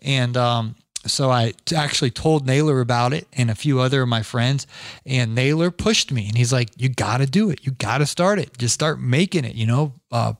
And, 0.00 0.36
um, 0.36 0.76
so 1.06 1.30
I 1.30 1.52
actually 1.72 2.10
told 2.10 2.48
Naylor 2.48 2.80
about 2.80 3.12
it 3.12 3.28
and 3.32 3.48
a 3.48 3.54
few 3.54 3.78
other 3.78 4.02
of 4.02 4.08
my 4.08 4.22
friends, 4.22 4.66
and 5.04 5.36
Naylor 5.36 5.70
pushed 5.70 6.10
me, 6.10 6.26
and 6.26 6.36
he's 6.36 6.52
like, 6.52 6.70
"You 6.76 6.88
got 6.88 7.18
to 7.18 7.26
do 7.26 7.48
it. 7.48 7.60
You 7.62 7.70
got 7.70 7.98
to 7.98 8.06
start 8.06 8.40
it. 8.40 8.58
Just 8.58 8.74
start 8.74 9.00
making 9.00 9.44
it. 9.44 9.54
You 9.54 9.66
know, 9.66 9.92
uh, 10.10 10.32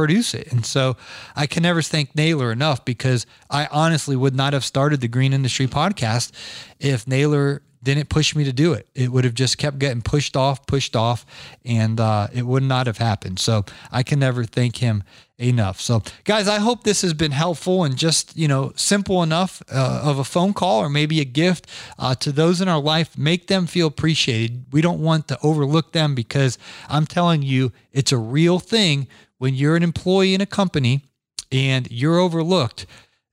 produce 0.00 0.32
it. 0.32 0.50
And 0.50 0.64
so 0.64 0.96
I 1.36 1.46
can 1.46 1.62
never 1.62 1.82
thank 1.82 2.16
Naylor 2.16 2.50
enough 2.50 2.86
because 2.86 3.26
I 3.50 3.68
honestly 3.70 4.16
would 4.16 4.34
not 4.34 4.54
have 4.54 4.64
started 4.64 5.02
the 5.02 5.08
Green 5.08 5.34
Industry 5.34 5.66
podcast 5.66 6.32
if 6.78 7.06
Naylor 7.06 7.60
didn't 7.82 8.08
push 8.08 8.34
me 8.34 8.44
to 8.44 8.52
do 8.52 8.72
it. 8.72 8.88
It 8.94 9.12
would 9.12 9.24
have 9.24 9.34
just 9.34 9.58
kept 9.58 9.78
getting 9.78 10.00
pushed 10.00 10.38
off, 10.38 10.64
pushed 10.66 10.96
off, 10.96 11.26
and 11.66 12.00
uh, 12.00 12.28
it 12.32 12.46
would 12.46 12.62
not 12.62 12.86
have 12.86 12.96
happened. 12.96 13.38
So 13.38 13.66
I 13.92 14.02
can 14.02 14.18
never 14.18 14.44
thank 14.44 14.78
him 14.78 15.02
enough. 15.38 15.82
So, 15.82 16.02
guys, 16.24 16.48
I 16.48 16.60
hope 16.60 16.84
this 16.84 17.02
has 17.02 17.12
been 17.12 17.32
helpful 17.32 17.84
and 17.84 17.94
just, 17.94 18.34
you 18.34 18.48
know, 18.48 18.72
simple 18.76 19.22
enough 19.22 19.62
uh, 19.70 20.00
of 20.02 20.18
a 20.18 20.24
phone 20.24 20.54
call 20.54 20.80
or 20.80 20.88
maybe 20.88 21.20
a 21.20 21.26
gift 21.26 21.66
uh, 21.98 22.14
to 22.16 22.32
those 22.32 22.62
in 22.62 22.68
our 22.68 22.80
life. 22.80 23.18
Make 23.18 23.48
them 23.48 23.66
feel 23.66 23.86
appreciated. 23.86 24.64
We 24.72 24.80
don't 24.80 25.00
want 25.00 25.28
to 25.28 25.38
overlook 25.42 25.92
them 25.92 26.14
because 26.14 26.56
I'm 26.88 27.04
telling 27.04 27.42
you, 27.42 27.72
it's 27.92 28.12
a 28.12 28.18
real 28.18 28.60
thing 28.60 29.08
when 29.40 29.54
you're 29.54 29.74
an 29.74 29.82
employee 29.82 30.34
in 30.34 30.42
a 30.42 30.46
company 30.46 31.02
and 31.50 31.90
you're 31.90 32.18
overlooked, 32.18 32.84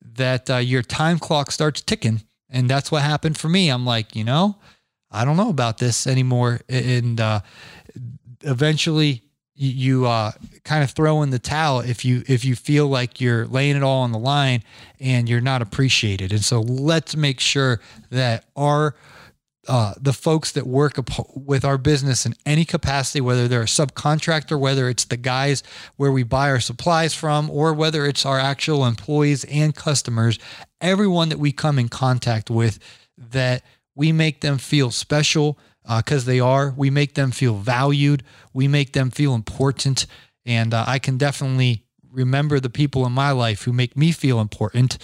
that 0.01 0.49
uh, 0.49 0.55
your 0.55 0.81
time 0.81 1.19
clock 1.19 1.51
starts 1.51 1.81
ticking. 1.81 2.23
And 2.49 2.69
that's 2.69 2.89
what 2.89 3.03
happened 3.03 3.37
for 3.37 3.49
me. 3.49 3.67
I'm 3.67 3.85
like, 3.85 4.15
you 4.15 4.23
know, 4.23 4.55
I 5.11 5.25
don't 5.25 5.35
know 5.35 5.49
about 5.49 5.79
this 5.79 6.07
anymore. 6.07 6.61
And 6.69 7.19
uh, 7.19 7.41
eventually, 8.41 9.21
you 9.53 10.05
uh, 10.05 10.31
kind 10.63 10.81
of 10.81 10.91
throw 10.91 11.23
in 11.23 11.31
the 11.31 11.39
towel 11.39 11.81
if 11.81 12.05
you 12.05 12.23
if 12.27 12.45
you 12.45 12.55
feel 12.55 12.87
like 12.87 13.19
you're 13.19 13.45
laying 13.47 13.75
it 13.75 13.83
all 13.83 14.03
on 14.03 14.11
the 14.11 14.19
line 14.19 14.63
and 15.01 15.27
you're 15.27 15.41
not 15.41 15.61
appreciated. 15.61 16.31
And 16.31 16.43
so 16.43 16.61
let's 16.61 17.17
make 17.17 17.41
sure 17.41 17.81
that 18.11 18.45
our 18.55 18.95
uh, 19.67 19.93
the 19.99 20.13
folks 20.13 20.51
that 20.53 20.65
work 20.65 20.97
with 21.35 21.65
our 21.65 21.77
business 21.77 22.25
in 22.25 22.33
any 22.45 22.65
capacity, 22.65 23.21
whether 23.21 23.47
they're 23.47 23.61
a 23.61 23.65
subcontractor, 23.65 24.59
whether 24.59 24.89
it's 24.89 25.05
the 25.05 25.17
guys 25.17 25.63
where 25.95 26.11
we 26.11 26.23
buy 26.23 26.49
our 26.49 26.59
supplies 26.59 27.13
from, 27.13 27.49
or 27.49 27.73
whether 27.73 28.05
it's 28.05 28.25
our 28.25 28.39
actual 28.39 28.85
employees 28.85 29.43
and 29.45 29.75
customers, 29.75 30.39
everyone 30.81 31.29
that 31.29 31.39
we 31.39 31.51
come 31.51 31.77
in 31.77 31.89
contact 31.89 32.49
with, 32.49 32.79
that 33.17 33.63
we 33.95 34.11
make 34.11 34.41
them 34.41 34.57
feel 34.57 34.91
special 34.91 35.57
because 35.97 36.27
uh, 36.27 36.31
they 36.31 36.39
are. 36.39 36.73
We 36.75 36.89
make 36.89 37.15
them 37.15 37.31
feel 37.31 37.55
valued. 37.55 38.23
We 38.53 38.67
make 38.67 38.93
them 38.93 39.09
feel 39.09 39.33
important. 39.33 40.05
And 40.45 40.73
uh, 40.73 40.85
I 40.87 40.99
can 40.99 41.17
definitely 41.17 41.83
remember 42.11 42.59
the 42.59 42.69
people 42.69 43.05
in 43.05 43.11
my 43.11 43.31
life 43.31 43.63
who 43.63 43.73
make 43.73 43.95
me 43.95 44.11
feel 44.11 44.39
important 44.39 44.97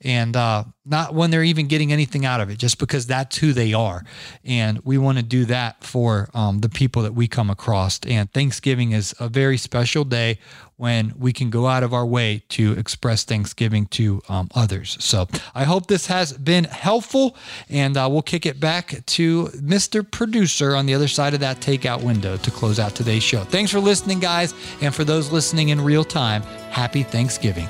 and 0.00 0.36
uh, 0.36 0.64
not 0.84 1.14
when 1.14 1.30
they're 1.30 1.44
even 1.44 1.68
getting 1.68 1.92
anything 1.92 2.26
out 2.26 2.40
of 2.40 2.50
it, 2.50 2.58
just 2.58 2.78
because 2.78 3.06
that's 3.06 3.36
who 3.38 3.52
they 3.52 3.72
are. 3.72 4.04
And 4.44 4.80
we 4.84 4.98
want 4.98 5.18
to 5.18 5.24
do 5.24 5.44
that 5.44 5.82
for 5.84 6.28
um, 6.34 6.60
the 6.60 6.68
people 6.68 7.02
that 7.02 7.14
we 7.14 7.28
come 7.28 7.50
across. 7.50 8.00
And 8.06 8.32
Thanksgiving 8.32 8.92
is 8.92 9.14
a 9.20 9.28
very 9.28 9.56
special 9.56 10.04
day 10.04 10.38
when 10.76 11.12
we 11.16 11.32
can 11.32 11.50
go 11.50 11.68
out 11.68 11.84
of 11.84 11.94
our 11.94 12.04
way 12.04 12.42
to 12.48 12.72
express 12.72 13.22
Thanksgiving 13.22 13.86
to 13.86 14.20
um, 14.28 14.48
others. 14.54 14.96
So 14.98 15.28
I 15.54 15.62
hope 15.62 15.86
this 15.86 16.06
has 16.06 16.32
been 16.32 16.64
helpful, 16.64 17.36
and 17.68 17.96
uh, 17.96 18.08
we'll 18.10 18.22
kick 18.22 18.46
it 18.46 18.58
back 18.58 19.06
to 19.06 19.44
Mr. 19.54 20.08
Producer 20.08 20.74
on 20.74 20.86
the 20.86 20.94
other 20.94 21.06
side 21.06 21.34
of 21.34 21.40
that 21.40 21.60
takeout 21.60 22.02
window 22.02 22.36
to 22.38 22.50
close 22.50 22.80
out 22.80 22.96
today's 22.96 23.22
show. 23.22 23.44
Thanks 23.44 23.70
for 23.70 23.78
listening, 23.78 24.18
guys. 24.18 24.54
And 24.80 24.92
for 24.92 25.04
those 25.04 25.30
listening 25.30 25.68
in 25.68 25.80
real 25.80 26.04
time, 26.04 26.42
happy 26.70 27.04
Thanksgiving. 27.04 27.68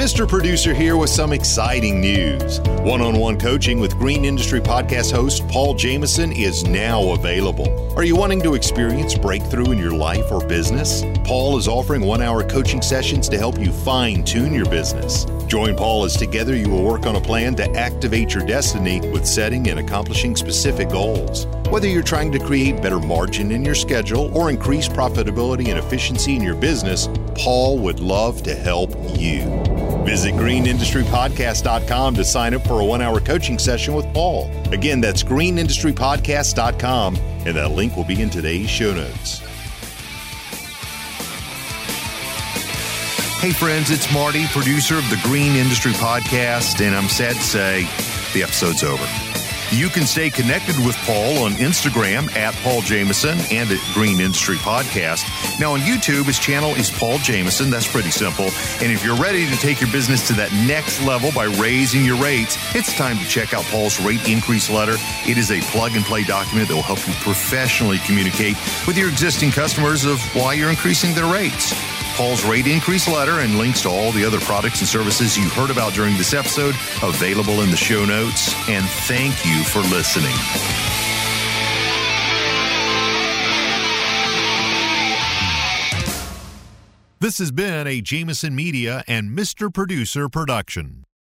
Mr. 0.00 0.26
Producer 0.26 0.72
here 0.72 0.96
with 0.96 1.10
some 1.10 1.30
exciting 1.30 2.00
news. 2.00 2.58
One 2.80 3.02
on 3.02 3.18
one 3.18 3.38
coaching 3.38 3.78
with 3.78 3.98
Green 3.98 4.24
Industry 4.24 4.58
Podcast 4.58 5.12
host 5.12 5.46
Paul 5.46 5.74
Jameson 5.74 6.32
is 6.32 6.64
now 6.64 7.12
available. 7.12 7.94
Are 7.98 8.02
you 8.02 8.16
wanting 8.16 8.40
to 8.44 8.54
experience 8.54 9.14
breakthrough 9.14 9.72
in 9.72 9.76
your 9.76 9.92
life 9.92 10.32
or 10.32 10.42
business? 10.46 11.04
Paul 11.22 11.58
is 11.58 11.68
offering 11.68 12.00
one 12.00 12.22
hour 12.22 12.42
coaching 12.42 12.80
sessions 12.80 13.28
to 13.28 13.36
help 13.36 13.58
you 13.58 13.72
fine 13.72 14.24
tune 14.24 14.54
your 14.54 14.64
business. 14.70 15.26
Join 15.46 15.76
Paul 15.76 16.06
as 16.06 16.16
together 16.16 16.56
you 16.56 16.70
will 16.70 16.82
work 16.82 17.04
on 17.04 17.16
a 17.16 17.20
plan 17.20 17.54
to 17.56 17.70
activate 17.76 18.32
your 18.32 18.46
destiny 18.46 19.00
with 19.10 19.26
setting 19.26 19.68
and 19.68 19.80
accomplishing 19.80 20.34
specific 20.34 20.88
goals. 20.88 21.44
Whether 21.68 21.88
you're 21.88 22.02
trying 22.02 22.32
to 22.32 22.38
create 22.38 22.80
better 22.80 23.00
margin 23.00 23.52
in 23.52 23.66
your 23.66 23.74
schedule 23.74 24.34
or 24.34 24.48
increase 24.48 24.88
profitability 24.88 25.68
and 25.68 25.78
efficiency 25.78 26.36
in 26.36 26.42
your 26.42 26.54
business, 26.56 27.06
Paul 27.34 27.78
would 27.80 28.00
love 28.00 28.42
to 28.44 28.54
help 28.54 28.94
you. 29.18 29.69
Visit 30.02 30.34
greenindustrypodcast.com 30.34 32.14
to 32.14 32.24
sign 32.24 32.54
up 32.54 32.66
for 32.66 32.80
a 32.80 32.84
one 32.84 33.02
hour 33.02 33.20
coaching 33.20 33.58
session 33.58 33.94
with 33.94 34.12
Paul. 34.12 34.50
Again, 34.72 35.00
that's 35.00 35.22
greenindustrypodcast.com, 35.22 37.16
and 37.16 37.56
that 37.56 37.70
link 37.72 37.96
will 37.96 38.04
be 38.04 38.20
in 38.20 38.30
today's 38.30 38.68
show 38.70 38.94
notes. 38.94 39.40
Hey, 43.40 43.52
friends, 43.52 43.90
it's 43.90 44.12
Marty, 44.12 44.44
producer 44.48 44.98
of 44.98 45.08
the 45.08 45.18
Green 45.22 45.56
Industry 45.56 45.92
Podcast, 45.92 46.84
and 46.84 46.94
I'm 46.94 47.08
sad 47.08 47.36
to 47.36 47.42
say 47.42 47.88
the 48.34 48.42
episode's 48.42 48.84
over. 48.84 49.29
You 49.72 49.88
can 49.88 50.04
stay 50.04 50.30
connected 50.30 50.76
with 50.84 50.96
Paul 51.06 51.44
on 51.44 51.52
Instagram 51.52 52.34
at 52.36 52.54
Paul 52.56 52.82
Jameson 52.82 53.38
and 53.52 53.70
at 53.70 53.78
Green 53.94 54.18
Industry 54.18 54.56
Podcast. 54.56 55.22
Now 55.60 55.74
on 55.74 55.80
YouTube, 55.80 56.24
his 56.24 56.40
channel 56.40 56.74
is 56.74 56.90
Paul 56.90 57.18
Jameson. 57.18 57.70
That's 57.70 57.86
pretty 57.86 58.10
simple. 58.10 58.46
And 58.80 58.90
if 58.90 59.04
you're 59.04 59.16
ready 59.16 59.46
to 59.46 59.56
take 59.58 59.80
your 59.80 59.90
business 59.92 60.26
to 60.26 60.32
that 60.34 60.52
next 60.66 61.00
level 61.02 61.30
by 61.30 61.44
raising 61.44 62.04
your 62.04 62.20
rates, 62.20 62.58
it's 62.74 62.92
time 62.96 63.16
to 63.18 63.24
check 63.28 63.54
out 63.54 63.62
Paul's 63.66 64.00
rate 64.00 64.28
increase 64.28 64.68
letter. 64.68 64.96
It 65.24 65.38
is 65.38 65.52
a 65.52 65.60
plug 65.70 65.92
and 65.92 66.04
play 66.04 66.24
document 66.24 66.66
that 66.66 66.74
will 66.74 66.82
help 66.82 67.06
you 67.06 67.14
professionally 67.22 67.98
communicate 67.98 68.56
with 68.88 68.98
your 68.98 69.08
existing 69.08 69.52
customers 69.52 70.04
of 70.04 70.20
why 70.34 70.54
you're 70.54 70.70
increasing 70.70 71.14
their 71.14 71.32
rates. 71.32 71.72
Paul's 72.20 72.44
rate 72.44 72.66
increase 72.66 73.08
letter 73.08 73.40
and 73.40 73.56
links 73.56 73.80
to 73.80 73.88
all 73.88 74.12
the 74.12 74.26
other 74.26 74.38
products 74.40 74.80
and 74.80 74.86
services 74.86 75.38
you 75.38 75.48
heard 75.48 75.70
about 75.70 75.94
during 75.94 76.18
this 76.18 76.34
episode 76.34 76.74
available 77.02 77.62
in 77.62 77.70
the 77.70 77.78
show 77.78 78.04
notes. 78.04 78.52
And 78.68 78.84
thank 79.08 79.46
you 79.46 79.64
for 79.64 79.78
listening. 79.88 80.36
This 87.20 87.38
has 87.38 87.50
been 87.50 87.86
a 87.86 88.02
Jameson 88.02 88.54
Media 88.54 89.02
and 89.08 89.30
Mr. 89.30 89.72
Producer 89.72 90.28
production. 90.28 91.06